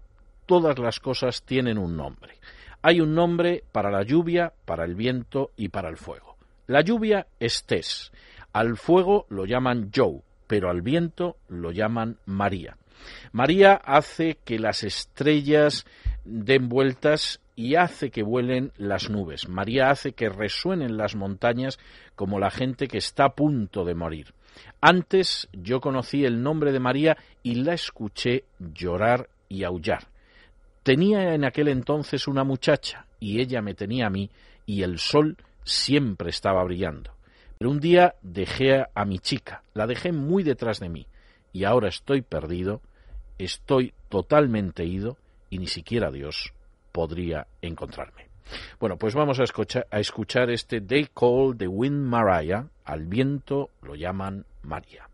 [0.45, 2.35] todas las cosas tienen un nombre.
[2.83, 6.37] Hay un nombre para la lluvia, para el viento y para el fuego.
[6.67, 8.13] La lluvia es Tess,
[8.53, 12.77] al fuego lo llaman Joe, pero al viento lo llaman María.
[13.33, 15.87] María hace que las estrellas
[16.25, 19.49] den vueltas y hace que vuelen las nubes.
[19.49, 21.79] María hace que resuenen las montañas
[22.15, 24.35] como la gente que está a punto de morir.
[24.81, 30.07] Antes yo conocí el nombre de María y la escuché llorar y aullar.
[30.83, 34.31] Tenía en aquel entonces una muchacha y ella me tenía a mí
[34.65, 37.13] y el sol siempre estaba brillando.
[37.59, 41.07] Pero un día dejé a mi chica, la dejé muy detrás de mí
[41.53, 42.81] y ahora estoy perdido,
[43.39, 45.17] estoy totalmente ido
[45.51, 46.53] y ni siquiera Dios
[46.93, 48.29] podría encontrarme.
[48.81, 54.47] Bueno, pues vamos a escuchar, este They Call the Wind Mariah, al viento lo llaman
[54.63, 55.09] María.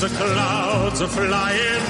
[0.00, 1.82] The clouds are flying.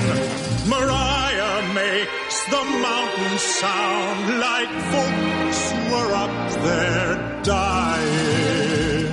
[0.69, 9.07] Mariah makes the mountains sound like folks were up there dying.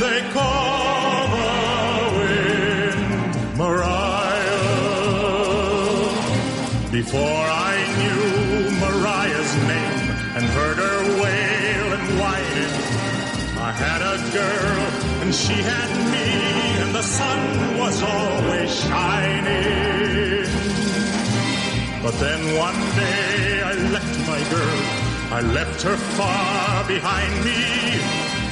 [0.00, 1.48] They call the
[2.18, 4.64] wind Mariah.
[6.92, 7.83] Before I
[15.34, 16.28] she had me,
[16.82, 20.46] and the sun was always shining.
[22.02, 24.80] But then one day I left my girl,
[25.38, 27.62] I left her far behind me,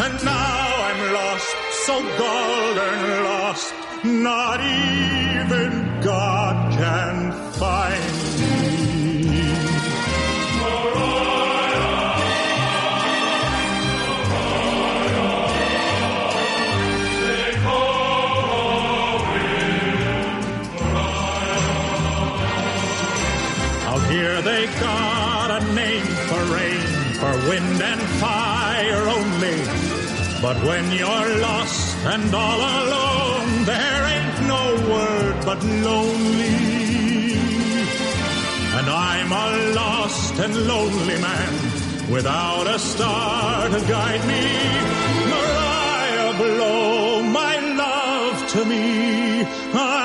[0.04, 1.50] and now I'm lost,
[1.86, 8.71] so golden lost, not even God can find me.
[26.28, 26.80] For rain,
[27.20, 29.58] for wind and fire only.
[30.40, 37.34] But when you're lost and all alone, there ain't no word but lonely.
[38.78, 44.44] And I'm a lost and lonely man without a star to guide me.
[45.32, 49.42] Mariah, blow my love to me.
[49.74, 50.01] I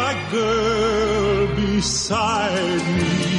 [0.00, 3.29] my girl beside me.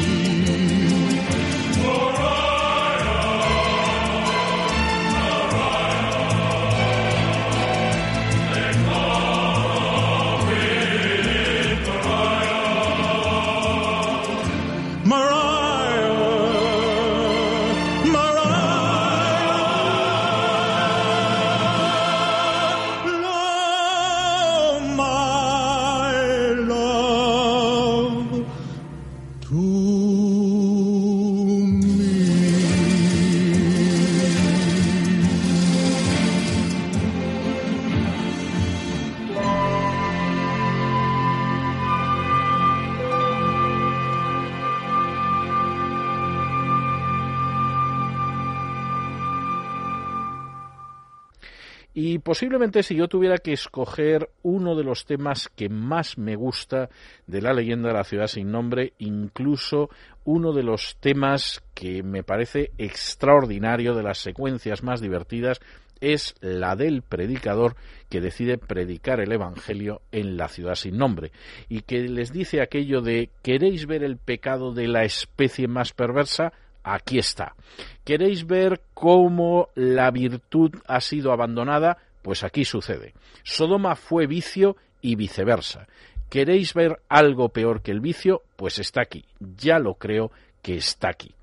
[52.42, 56.90] Posiblemente si yo tuviera que escoger uno de los temas que más me gusta
[57.28, 59.92] de la leyenda de la ciudad sin nombre, incluso
[60.26, 65.60] uno de los temas que me parece extraordinario, de las secuencias más divertidas,
[66.00, 67.76] es la del predicador
[68.10, 71.32] que decide predicar el Evangelio en la ciudad sin nombre
[71.70, 76.54] y que les dice aquello de ¿queréis ver el pecado de la especie más perversa?
[76.84, 77.54] Aquí está.
[78.04, 82.00] ¿Queréis ver cómo la virtud ha sido abandonada?
[82.22, 83.14] Pues aquí sucede.
[83.44, 85.88] Sodoma fue vicio y viceversa.
[86.30, 88.44] ¿Queréis ver algo peor que el vicio?
[88.56, 89.26] Pues está aquí.
[89.40, 90.32] Ya lo creo
[90.62, 91.36] que está aquí.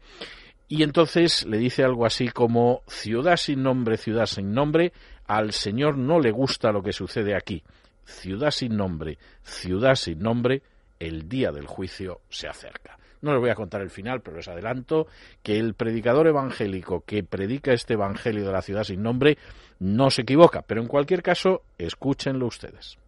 [0.68, 4.92] Y entonces le dice algo así como ciudad sin nombre, ciudad sin nombre,
[5.26, 7.62] al Señor no le gusta lo que sucede aquí.
[8.04, 10.62] Ciudad sin nombre, ciudad sin nombre,
[10.98, 12.98] el día del juicio se acerca.
[13.20, 15.06] No les voy a contar el final, pero les adelanto
[15.42, 19.38] que el predicador evangélico que predica este evangelio de la ciudad sin nombre
[19.80, 22.98] no se equivoca, pero en cualquier caso, escúchenlo ustedes.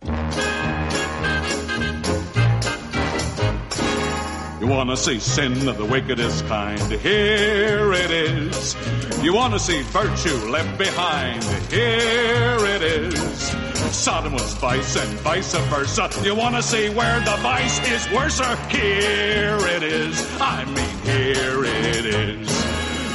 [4.60, 6.78] You want to see sin of the wickedest kind?
[7.00, 8.76] Here it is.
[9.22, 11.42] You want to see virtue left behind?
[11.70, 13.56] Here it is.
[13.90, 16.10] Sodom was vice and vice versa.
[16.22, 18.38] You want to see where the vice is worse?
[18.68, 20.40] Here it is.
[20.40, 22.69] I mean, here it is.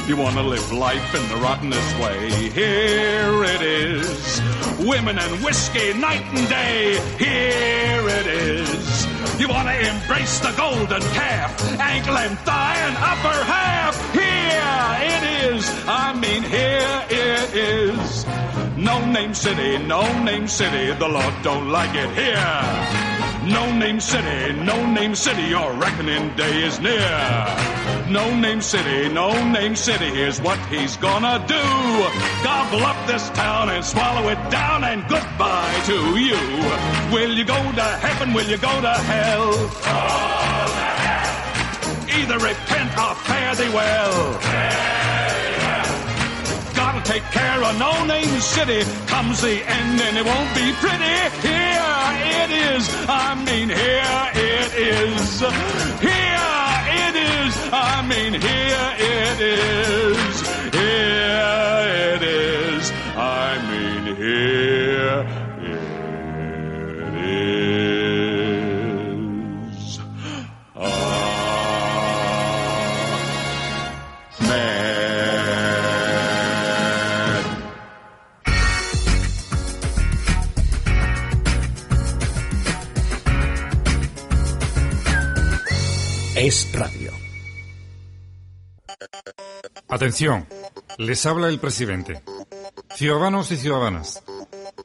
[0.06, 2.30] You want to live life in the rottenest way?
[2.50, 4.40] Here it is.
[4.78, 6.94] Women and whiskey night and day.
[7.18, 9.06] Here it is.
[9.40, 13.96] You want to embrace the golden calf, ankle and thigh and upper half.
[14.12, 15.68] Here it is.
[15.88, 18.24] I mean, here it is.
[18.76, 20.92] No name city, no name city.
[20.92, 23.15] The Lord don't like it here.
[23.46, 25.42] No name city, no name city.
[25.42, 27.46] Your reckoning day is near.
[28.10, 30.06] No name city, no name city.
[30.06, 31.62] Here's what he's gonna do.
[32.42, 36.36] Gobble up this town and swallow it down and goodbye to you.
[37.14, 38.34] Will you go to heaven?
[38.34, 39.52] Will you go to hell?
[42.18, 45.05] Either repent or fare thee well.
[47.06, 48.82] Take care of no name city.
[49.06, 51.16] Comes the end and it won't be pretty.
[51.46, 52.06] Here
[52.42, 52.84] it is.
[53.08, 55.40] I mean, here it is.
[56.00, 57.54] Here it is.
[57.72, 60.40] I mean, here it is.
[60.74, 62.92] Here it is.
[63.16, 65.20] I mean, here
[65.62, 68.15] it is.
[86.46, 87.10] Es radio.
[89.88, 90.46] Atención,
[90.96, 92.22] les habla el presidente.
[92.94, 94.22] Ciudadanos y ciudadanas,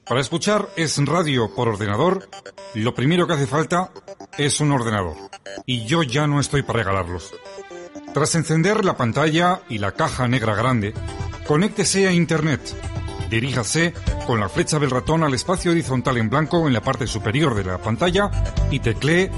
[0.07, 2.27] para escuchar Es Radio por ordenador,
[2.73, 3.91] lo primero que hace falta
[4.39, 5.15] es un ordenador.
[5.67, 7.31] Y yo ya no estoy para regalarlos.
[8.11, 10.95] Tras encender la pantalla y la caja negra grande,
[11.45, 12.59] conéctese a Internet.
[13.29, 13.93] Diríjase
[14.25, 17.65] con la flecha del ratón al espacio horizontal en blanco en la parte superior de
[17.65, 18.31] la pantalla
[18.71, 19.29] y teclee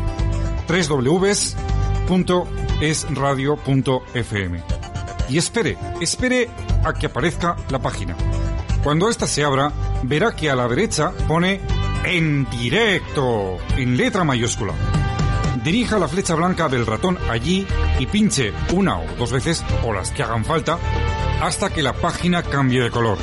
[2.08, 4.64] www.esradio.fm.
[5.30, 6.50] Y espere, espere
[6.84, 8.16] a que aparezca la página.
[8.84, 9.72] Cuando ésta se abra,
[10.04, 11.62] verá que a la derecha pone
[12.04, 14.74] en directo, en letra mayúscula.
[15.64, 17.66] dirija la flecha blanca del ratón allí
[17.98, 20.78] y pinche una o dos veces, o las que hagan falta,
[21.42, 23.18] hasta que la página cambie de color.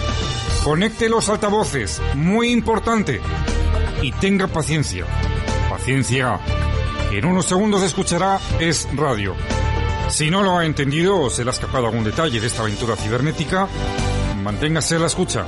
[0.65, 3.21] Conecte los altavoces, muy importante.
[4.03, 5.05] Y tenga paciencia.
[5.69, 6.41] Paciencia.
[7.11, 9.35] En unos segundos escuchará Es Radio.
[10.09, 12.97] Si no lo ha entendido o se le ha escapado algún detalle de esta aventura
[12.97, 13.69] cibernética,
[14.43, 15.45] manténgase a la escucha,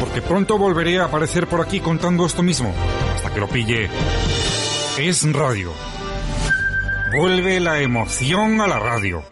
[0.00, 2.74] porque pronto volveré a aparecer por aquí contando esto mismo,
[3.14, 3.90] hasta que lo pille.
[4.98, 5.72] Es Radio.
[7.14, 9.22] Vuelve la emoción a la radio.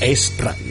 [0.00, 0.67] Es Radio.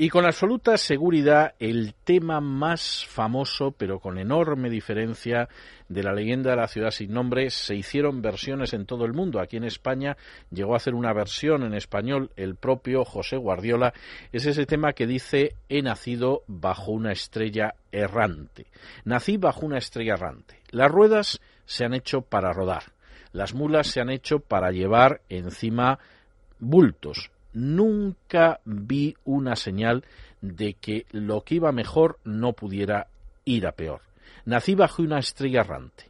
[0.00, 5.48] Y con absoluta seguridad el tema más famoso, pero con enorme diferencia,
[5.88, 9.40] de la leyenda de la ciudad sin nombre, se hicieron versiones en todo el mundo.
[9.40, 10.16] Aquí en España
[10.52, 13.92] llegó a hacer una versión en español el propio José Guardiola.
[14.30, 18.66] Es ese tema que dice he nacido bajo una estrella errante.
[19.04, 20.60] Nací bajo una estrella errante.
[20.70, 22.92] Las ruedas se han hecho para rodar.
[23.32, 25.98] Las mulas se han hecho para llevar encima
[26.60, 27.32] bultos.
[27.58, 30.04] Nunca vi una señal
[30.40, 33.08] de que lo que iba mejor no pudiera
[33.44, 34.00] ir a peor.
[34.44, 36.04] Nací bajo una estrella errante.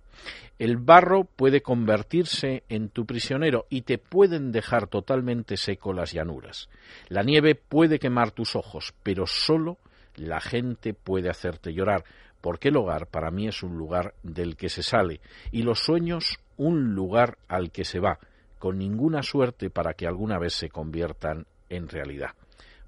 [0.59, 6.69] El barro puede convertirse en tu prisionero y te pueden dejar totalmente seco las llanuras.
[7.09, 9.79] La nieve puede quemar tus ojos, pero solo
[10.16, 12.05] la gente puede hacerte llorar,
[12.43, 16.41] porque el hogar para mí es un lugar del que se sale y los sueños
[16.59, 18.19] un lugar al que se va,
[18.59, 22.30] con ninguna suerte para que alguna vez se conviertan en realidad,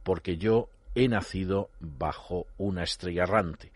[0.02, 3.72] porque yo he nacido bajo una estrella errante,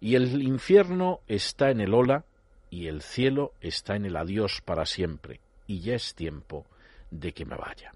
[0.00, 2.24] y el infierno está en el hola
[2.70, 6.66] y el cielo está en el adiós para siempre, y ya es tiempo
[7.10, 7.92] de que me vaya.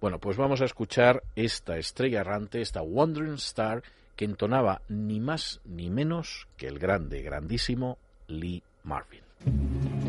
[0.00, 3.82] Bueno, pues vamos a escuchar esta estrella errante, esta Wandering Star,
[4.16, 9.99] que entonaba ni más ni menos que el grande, grandísimo Lee Marvin.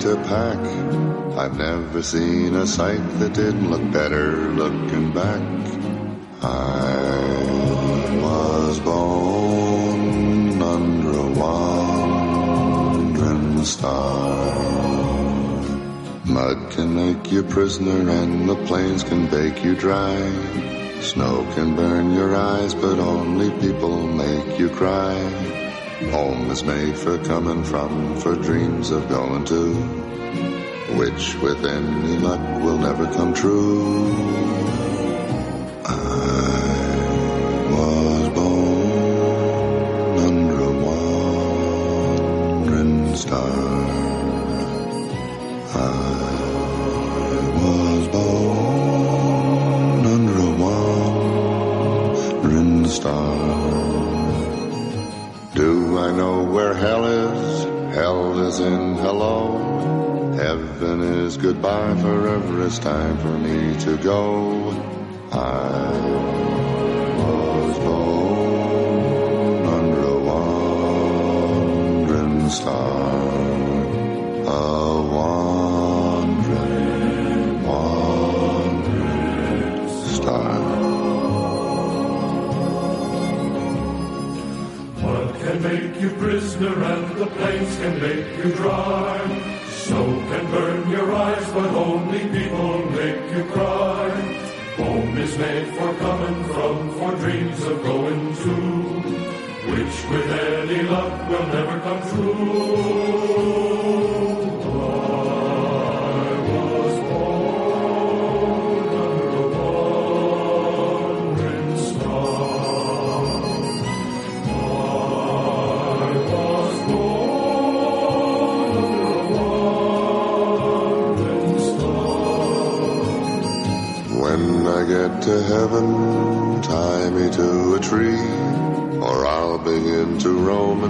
[0.00, 0.58] To pack.
[1.38, 5.42] I've never seen a sight that didn't look better looking back.
[6.42, 7.34] I
[8.22, 12.54] was born under a wandering
[13.64, 14.54] star.
[16.24, 20.16] Mud can make you prisoner and the plains can bake you dry.
[21.00, 25.14] Snow can burn your eyes, but only people make you cry.
[26.10, 29.74] Home is made for coming from, for dreams of going to,
[30.96, 34.63] which with any luck will never come true.
[62.64, 64.70] it's time for me to go.
[65.30, 65.90] I
[67.18, 70.18] was born under a
[71.10, 71.68] wandering
[72.48, 73.02] star,
[74.46, 76.82] a wandering,
[77.66, 79.08] wandering
[80.14, 80.58] star.
[85.02, 89.43] What can make you prisoner and the plains can make you dry?
[92.20, 92.73] People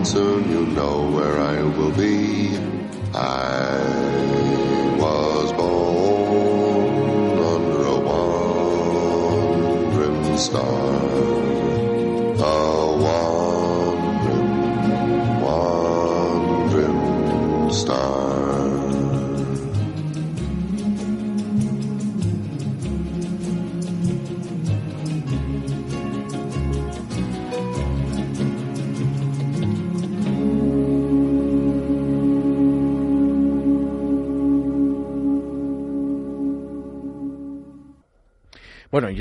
[0.05, 2.23] soon you'll know where I will be.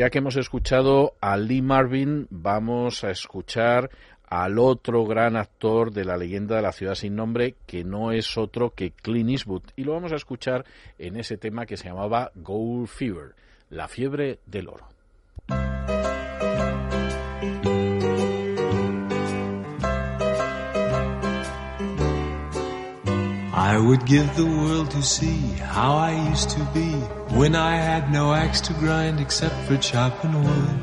[0.03, 3.89] Ya que hemos escuchado a Lee Marvin, vamos a escuchar
[4.27, 8.37] al otro gran actor de la leyenda de la ciudad sin nombre, que no es
[8.37, 9.63] otro que Clint Eastwood.
[9.77, 10.65] Y lo vamos a escuchar
[10.99, 13.33] en ese tema que se llamaba Gold Fever,
[13.69, 14.89] la fiebre del oro.
[23.83, 26.91] Would give the world to see how I used to be
[27.37, 30.79] when I had no axe to grind except for chopping wood.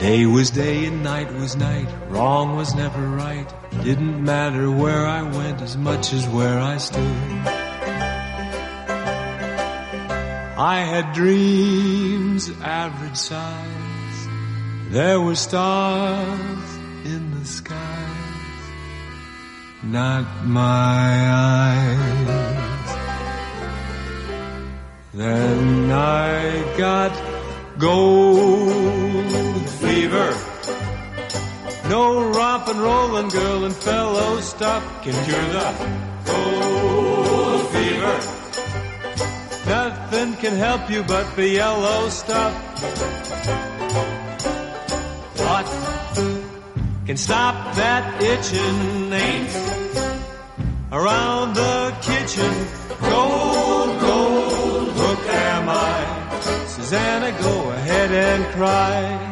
[0.00, 3.52] Day was day and night was night, wrong was never right.
[3.82, 7.16] Didn't matter where I went as much as where I stood.
[10.56, 14.28] I had dreams average size.
[14.90, 16.73] There were stars
[19.84, 22.34] not my eyes.
[25.12, 27.12] Then I got
[27.78, 30.34] gold fever.
[31.88, 35.68] No romping, rolling girl and fellow stuff can cure the
[36.24, 38.16] gold fever.
[39.66, 42.54] Nothing can help you but the yellow stuff.
[45.36, 45.83] What
[47.06, 49.12] can stop that itching?
[49.12, 49.54] Ain't
[50.90, 52.52] around the kitchen.
[53.00, 56.66] Gold, gold, hook am I.
[56.66, 59.30] Susanna, go ahead and cry.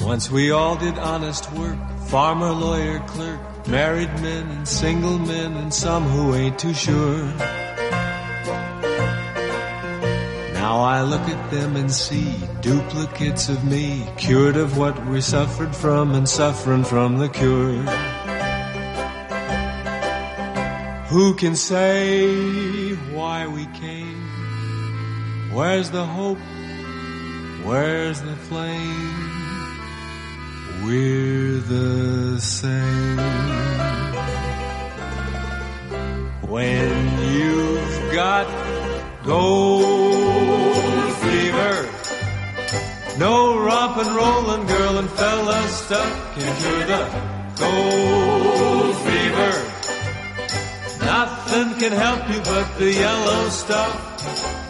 [0.00, 5.72] Once we all did honest work, farmer, lawyer, clerk, married men and single men and
[5.72, 7.24] some who ain't too sure.
[10.54, 15.74] Now I look at them and see duplicates of me, cured of what we suffered
[15.74, 17.82] from and suffering from the cure.
[21.08, 25.52] Who can say why we came?
[25.52, 26.38] Where's the hope?
[27.64, 29.31] Where's the flame?
[30.84, 33.18] We're the same.
[36.42, 38.46] When you've got
[39.24, 41.88] gold fever,
[43.18, 47.02] no romping, rolling girl and fella stuck cure the
[47.60, 49.54] gold fever.
[51.04, 54.61] Nothing can help you but the yellow stuff.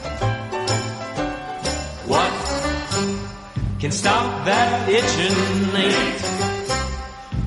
[3.83, 6.23] Can stop that itching ain't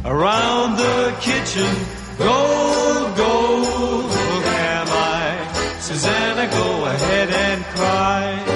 [0.03, 1.71] around the kitchen.
[2.17, 4.09] go, go,
[4.43, 5.77] am I.
[5.79, 8.54] Susanna, go ahead and cry.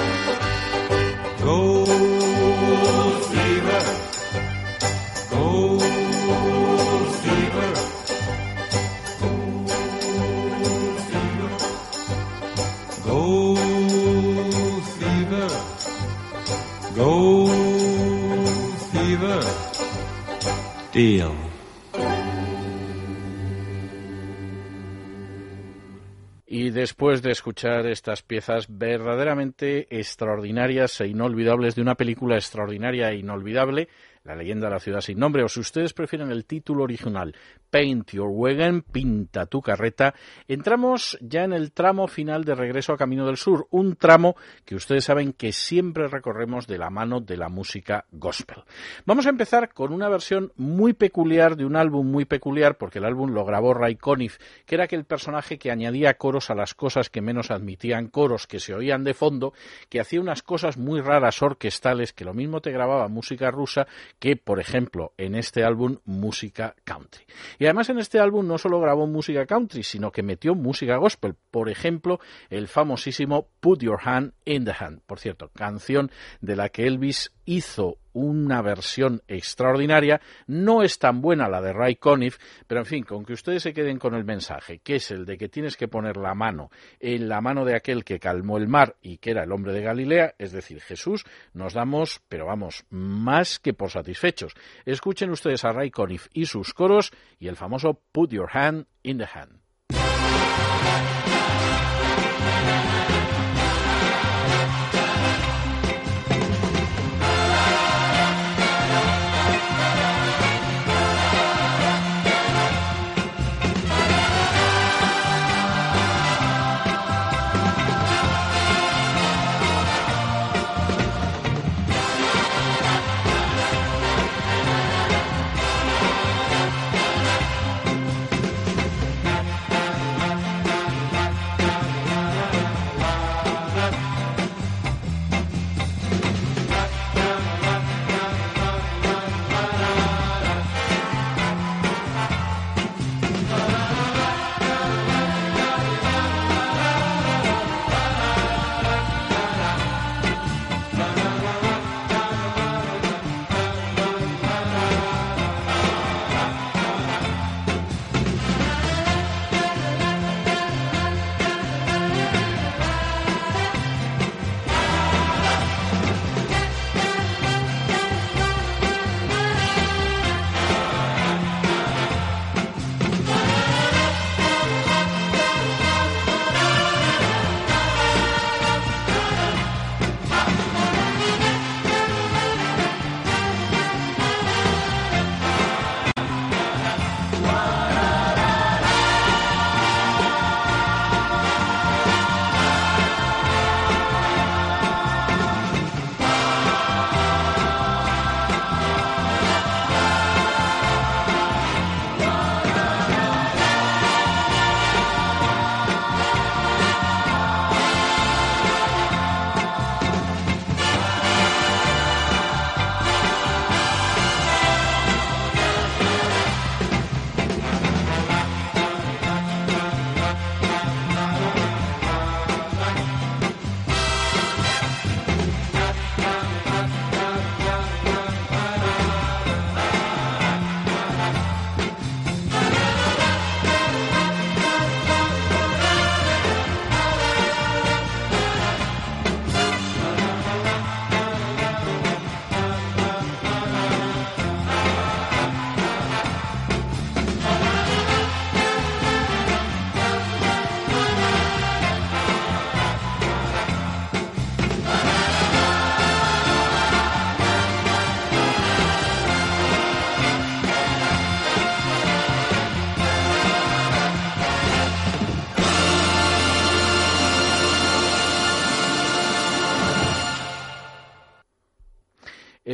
[26.46, 33.18] Y después de escuchar estas piezas verdaderamente extraordinarias e inolvidables de una película extraordinaria e
[33.18, 33.88] inolvidable,
[34.22, 37.34] La leyenda de la ciudad sin nombre, o si ustedes prefieren el título original,
[37.70, 40.14] Paint Your Wagon, Pinta tu carreta,
[40.46, 44.36] entramos ya en el tramo final de Regreso a Camino del Sur, un tramo
[44.66, 48.64] que ustedes saben que siempre recorremos de la mano de la música gospel.
[49.06, 53.06] Vamos a empezar con una versión muy peculiar de un álbum muy peculiar, porque el
[53.06, 54.36] álbum lo grabó Ray Conniff,
[54.66, 58.60] que era aquel personaje que añadía coros a las cosas que menos admitían coros, que
[58.60, 59.54] se oían de fondo,
[59.88, 63.86] que hacía unas cosas muy raras orquestales, que lo mismo te grababa música rusa
[64.18, 67.24] que, por ejemplo, en este álbum, música country.
[67.58, 71.34] Y además en este álbum no solo grabó música country, sino que metió música gospel.
[71.50, 75.00] Por ejemplo, el famosísimo Put Your Hand in the Hand.
[75.06, 76.10] Por cierto, canción
[76.40, 80.20] de la que Elvis hizo una versión extraordinaria.
[80.46, 83.72] No es tan buena la de Ray Conniff, pero en fin, con que ustedes se
[83.72, 86.70] queden con el mensaje, que es el de que tienes que poner la mano
[87.00, 89.82] en la mano de aquel que calmó el mar y que era el hombre de
[89.82, 94.54] Galilea, es decir, Jesús, nos damos, pero vamos, más que por satisfechos.
[94.84, 97.10] Escuchen ustedes a Ray Conniff y sus coros
[97.40, 99.59] y el famoso Put Your Hand in the Hand.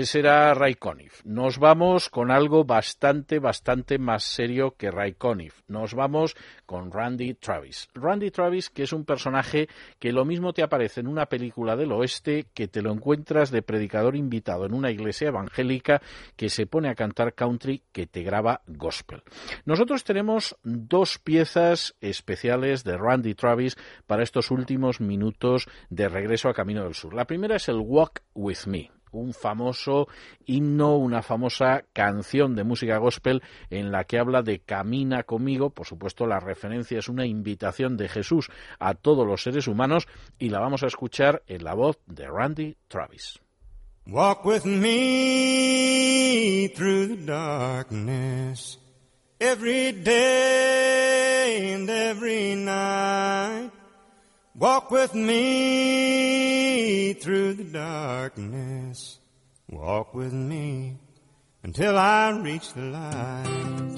[0.07, 1.25] Ese era Ray Conniff.
[1.25, 5.63] Nos vamos con algo bastante, bastante más serio que Ray Conniff.
[5.67, 7.89] Nos vamos con Randy Travis.
[7.93, 9.69] Randy Travis, que es un personaje
[9.99, 13.63] que lo mismo te aparece en una película del oeste que te lo encuentras de
[13.63, 16.01] predicador invitado en una iglesia evangélica
[16.37, 19.25] que se pone a cantar country que te graba gospel.
[19.65, 23.77] Nosotros tenemos dos piezas especiales de Randy Travis
[24.07, 27.13] para estos últimos minutos de regreso a Camino del Sur.
[27.13, 30.09] La primera es el Walk With Me un famoso
[30.45, 35.71] himno, una famosa canción de música gospel en la que habla de camina conmigo.
[35.71, 40.07] Por supuesto, la referencia es una invitación de Jesús a todos los seres humanos
[40.39, 43.41] y la vamos a escuchar en la voz de Randy Travis.
[44.09, 48.79] Walk with me through the darkness
[49.41, 53.76] every day and every night.
[54.59, 59.19] Walk with me through the darkness.
[59.69, 60.97] Walk with me.
[61.67, 63.97] until I reach the light.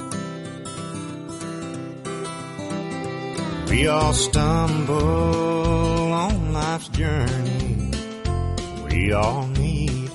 [3.68, 4.94] We all stumble
[6.24, 7.90] on life's journey.
[8.90, 10.10] We all need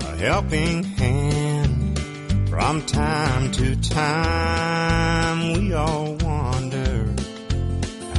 [0.00, 2.00] a helping hand.
[2.48, 6.16] From time to time, we all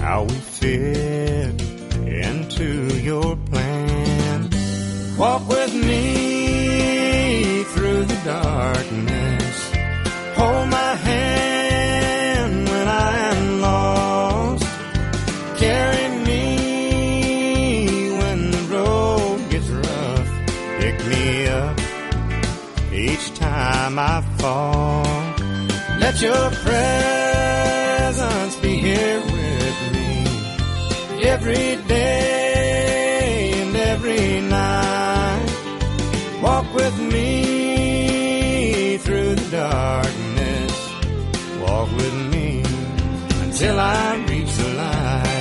[0.02, 1.62] how we fit
[2.26, 2.70] into
[3.10, 4.50] your plan.
[5.18, 9.72] Walk with me through the darkness.
[10.36, 14.66] Hold my hand when I am lost.
[15.60, 20.30] Carry me when the road gets rough.
[20.80, 21.80] Pick me up
[22.92, 25.06] each time I fall.
[26.00, 27.21] Let your presence
[31.32, 35.50] every day and every night.
[36.44, 40.74] Walk with me through the darkness.
[41.62, 42.64] Walk with me
[43.44, 45.32] until I reach the light.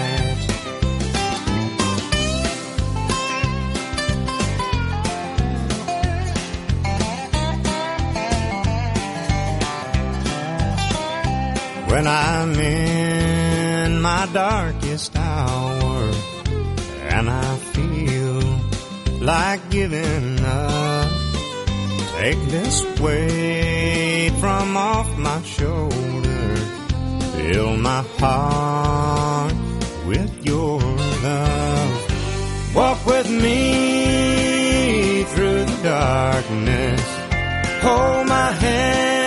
[11.90, 15.79] When I'm in my darkest hour
[17.20, 18.40] and I feel
[19.20, 21.10] like giving up,
[22.16, 26.56] take this weight from off my shoulder,
[27.36, 29.54] fill my heart
[30.06, 32.74] with your love.
[32.74, 37.02] Walk with me through the darkness,
[37.82, 39.19] hold my hand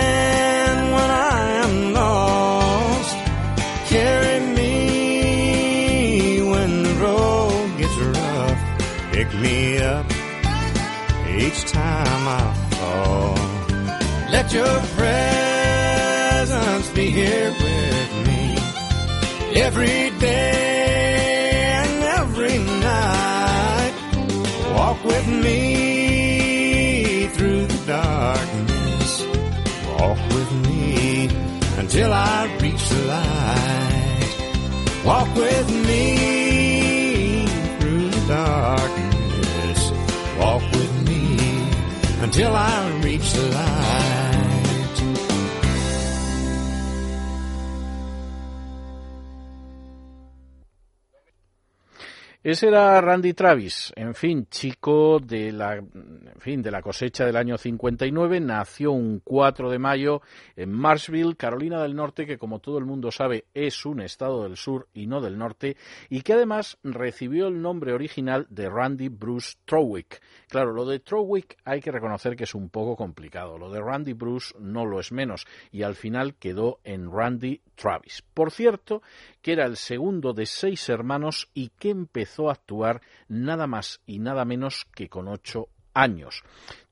[12.04, 12.40] time I
[12.78, 13.36] fall.
[14.34, 18.42] Let your presence be here with me
[19.66, 22.58] every day and every
[22.90, 23.94] night.
[24.76, 25.60] Walk with me
[27.34, 29.10] through the darkness.
[29.98, 31.28] Walk with me
[31.78, 34.32] until I reach the light.
[35.04, 36.43] Walk with me
[42.34, 44.23] until I reach the light.
[52.44, 57.38] Ese era Randy Travis, en fin, chico de la, en fin, de la cosecha del
[57.38, 60.20] año 59, nació un 4 de mayo
[60.54, 64.58] en Marshville, Carolina del Norte, que como todo el mundo sabe es un estado del
[64.58, 65.78] sur y no del norte,
[66.10, 70.20] y que además recibió el nombre original de Randy Bruce Trowick.
[70.50, 74.12] Claro, lo de Trowick hay que reconocer que es un poco complicado, lo de Randy
[74.12, 78.22] Bruce no lo es menos, y al final quedó en Randy Travis.
[78.34, 79.00] Por cierto,
[79.44, 84.18] que era el segundo de seis hermanos y que empezó a actuar nada más y
[84.18, 86.42] nada menos que con ocho años.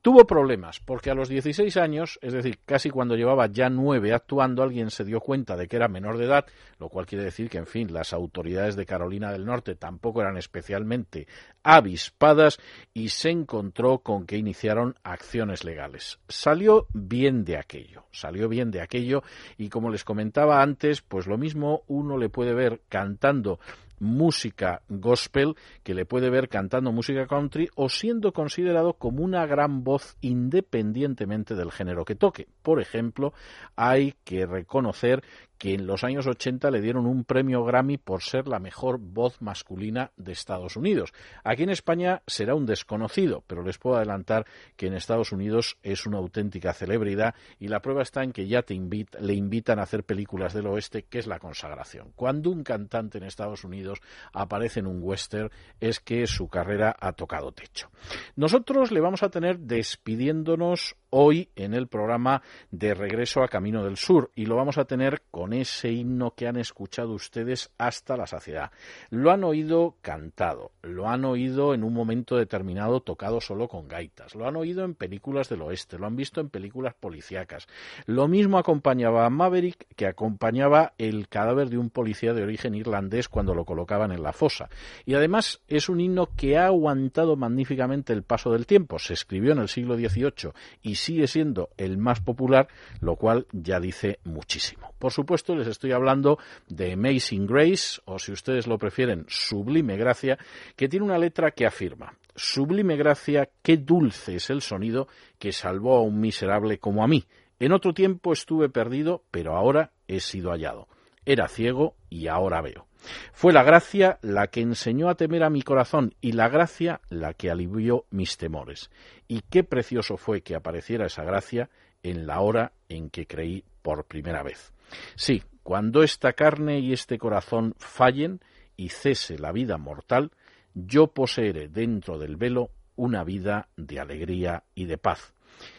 [0.02, 4.64] Tuvo problemas porque a los 16 años, es decir, casi cuando llevaba ya nueve actuando,
[4.64, 6.44] alguien se dio cuenta de que era menor de edad,
[6.80, 10.36] lo cual quiere decir que, en fin, las autoridades de Carolina del Norte tampoco eran
[10.36, 11.28] especialmente
[11.62, 12.58] avispadas
[12.92, 16.18] y se encontró con que iniciaron acciones legales.
[16.28, 19.22] Salió bien de aquello, salió bien de aquello
[19.56, 23.60] y como les comentaba antes, pues lo mismo uno le puede ver cantando
[24.02, 25.54] música gospel
[25.84, 31.54] que le puede ver cantando música country o siendo considerado como una gran voz independientemente
[31.54, 32.48] del género que toque.
[32.62, 33.32] Por ejemplo,
[33.76, 35.22] hay que reconocer
[35.62, 39.40] que en los años 80 le dieron un premio Grammy por ser la mejor voz
[39.40, 41.12] masculina de Estados Unidos.
[41.44, 46.04] Aquí en España será un desconocido, pero les puedo adelantar que en Estados Unidos es
[46.04, 50.02] una auténtica celebridad y la prueba está en que ya te le invitan a hacer
[50.02, 52.10] películas del oeste, que es la consagración.
[52.16, 53.91] Cuando un cantante en Estados Unidos
[54.32, 55.51] aparece en un western
[55.81, 57.90] es que su carrera ha tocado techo.
[58.36, 63.98] Nosotros le vamos a tener despidiéndonos hoy en el programa de Regreso a Camino del
[63.98, 68.27] Sur y lo vamos a tener con ese himno que han escuchado ustedes hasta la
[68.27, 68.73] saciedad.
[69.10, 74.35] Lo han oído cantado, lo han oído en un momento determinado tocado solo con gaitas,
[74.35, 77.66] lo han oído en películas del oeste, lo han visto en películas policíacas.
[78.06, 83.28] Lo mismo acompañaba a Maverick que acompañaba el cadáver de un policía de origen irlandés
[83.28, 84.68] cuando lo colocaban en la fosa.
[85.04, 88.98] Y además es un himno que ha aguantado magníficamente el paso del tiempo.
[88.98, 90.52] Se escribió en el siglo XVIII
[90.82, 92.68] y sigue siendo el más popular,
[93.00, 94.92] lo cual ya dice muchísimo.
[94.98, 96.38] Por supuesto, les estoy hablando
[96.68, 100.38] de Amazing Grace, o si ustedes lo prefieren, Sublime Gracia,
[100.76, 105.09] que tiene una letra que afirma, Sublime Gracia, qué dulce es el sonido
[105.40, 107.24] que salvó a un miserable como a mí.
[107.59, 110.86] En otro tiempo estuve perdido, pero ahora he sido hallado.
[111.24, 112.86] Era ciego y ahora veo.
[113.32, 117.34] Fue la gracia la que enseñó a temer a mi corazón y la gracia la
[117.34, 118.90] que alivió mis temores.
[119.28, 121.70] Y qué precioso fue que apareciera esa gracia
[122.02, 124.72] en la hora en que creí por primera vez.
[125.14, 128.40] Sí, cuando esta carne y este corazón fallen
[128.76, 130.32] y cese la vida mortal,
[130.74, 135.34] yo poseeré dentro del velo una vida de alegría y de paz.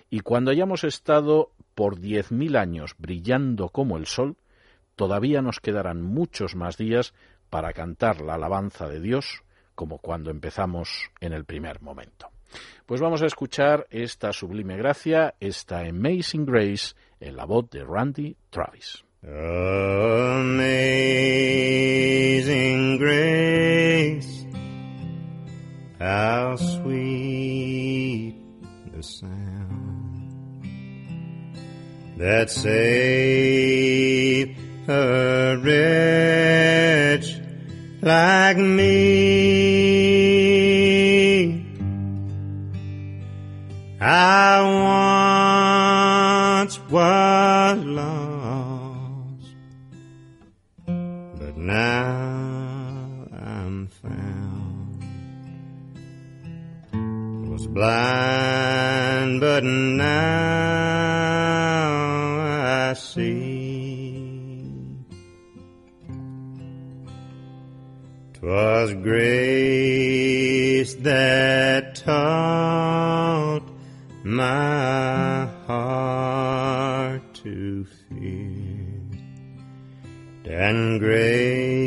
[0.09, 4.37] Y cuando hayamos estado por diez mil años brillando como el sol,
[4.95, 7.13] todavía nos quedarán muchos más días
[7.49, 9.43] para cantar la alabanza de Dios
[9.75, 12.29] como cuando empezamos en el primer momento.
[12.85, 18.35] Pues vamos a escuchar esta sublime gracia, esta Amazing Grace, en la voz de Randy
[18.49, 19.03] Travis.
[19.23, 19.63] Amazing
[22.97, 24.45] grace,
[25.97, 28.35] how sweet
[28.91, 30.29] the sound
[32.17, 33.83] that saved
[34.87, 37.39] a wretch
[38.01, 39.93] like me.
[44.01, 44.61] I
[46.59, 49.55] once was lost,
[50.85, 55.03] but now I'm found.
[57.49, 60.03] Was blind, but now
[62.89, 63.52] I see.
[68.83, 73.63] 'Twas grace that taught
[74.25, 78.99] my heart to fear,
[80.45, 81.77] and grace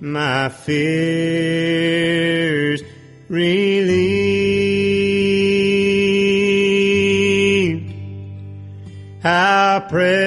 [0.00, 0.82] my fears
[3.30, 4.20] relieved.
[9.22, 10.20] How precious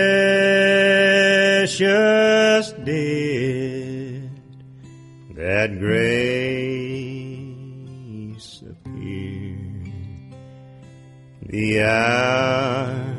[11.54, 13.16] the hour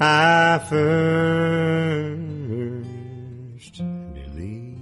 [0.00, 0.96] I first
[4.14, 4.80] believed.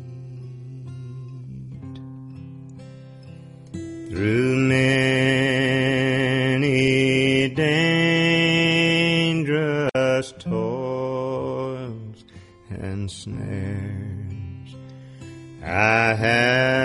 [4.08, 5.10] Through many
[7.50, 9.12] dangerous
[10.38, 12.24] toils
[12.70, 14.74] and snares
[15.62, 16.77] I have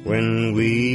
[0.03, 0.85] When we've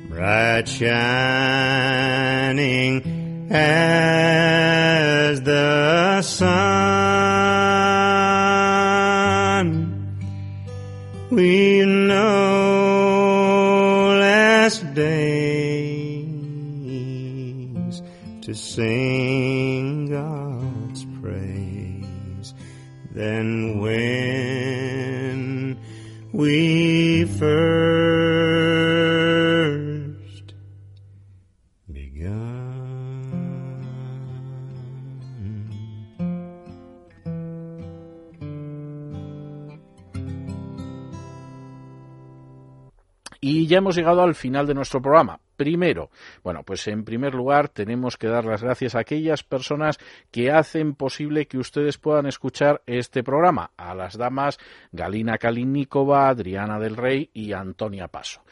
[0.08, 1.25] bright shining
[3.56, 6.75] as the sun.
[43.48, 45.38] Y ya hemos llegado al final de nuestro programa.
[45.54, 46.10] Primero,
[46.42, 50.00] bueno, pues en primer lugar tenemos que dar las gracias a aquellas personas
[50.32, 53.70] que hacen posible que ustedes puedan escuchar este programa.
[53.76, 54.58] A las damas
[54.90, 58.42] Galina Kalinikova, Adriana del Rey y Antonia Paso.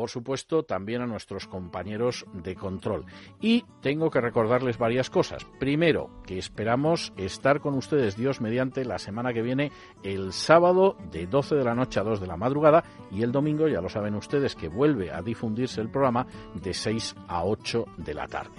[0.00, 3.04] Por supuesto, también a nuestros compañeros de control.
[3.38, 5.44] Y tengo que recordarles varias cosas.
[5.58, 9.72] Primero, que esperamos estar con ustedes, Dios mediante, la semana que viene,
[10.02, 13.68] el sábado de 12 de la noche a 2 de la madrugada y el domingo,
[13.68, 18.14] ya lo saben ustedes, que vuelve a difundirse el programa de 6 a 8 de
[18.14, 18.54] la tarde.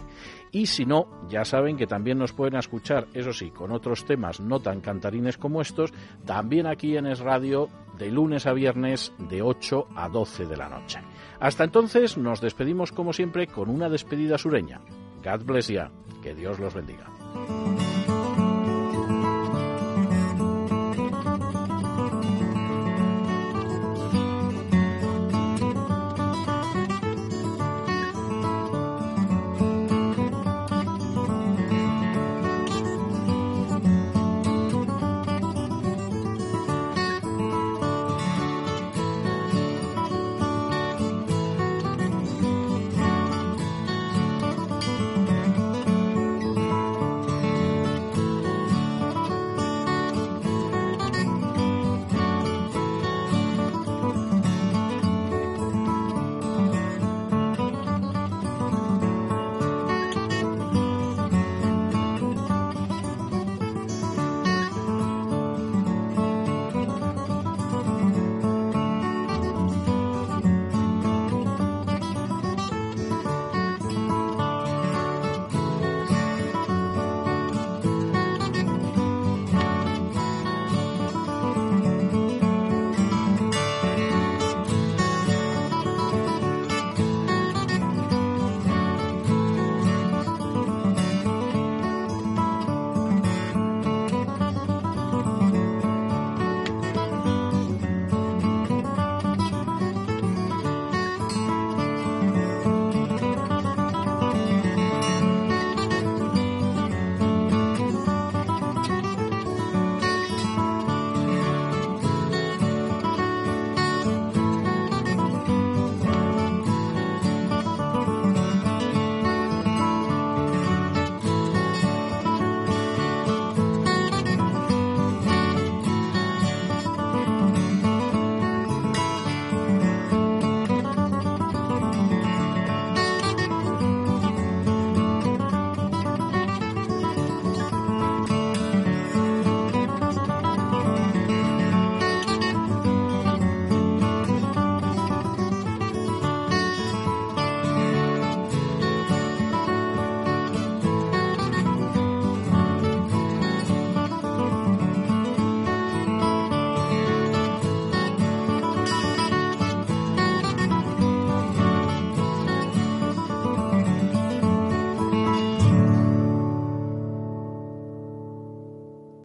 [0.51, 4.39] Y si no, ya saben que también nos pueden escuchar, eso sí, con otros temas
[4.39, 5.91] no tan cantarines como estos,
[6.23, 10.69] también aquí en Es Radio de lunes a viernes de 8 a 12 de la
[10.69, 10.99] noche.
[11.41, 14.80] Hasta entonces nos despedimos como siempre con una despedida sureña.
[15.23, 15.91] God bless ya.
[16.22, 17.07] Que Dios los bendiga.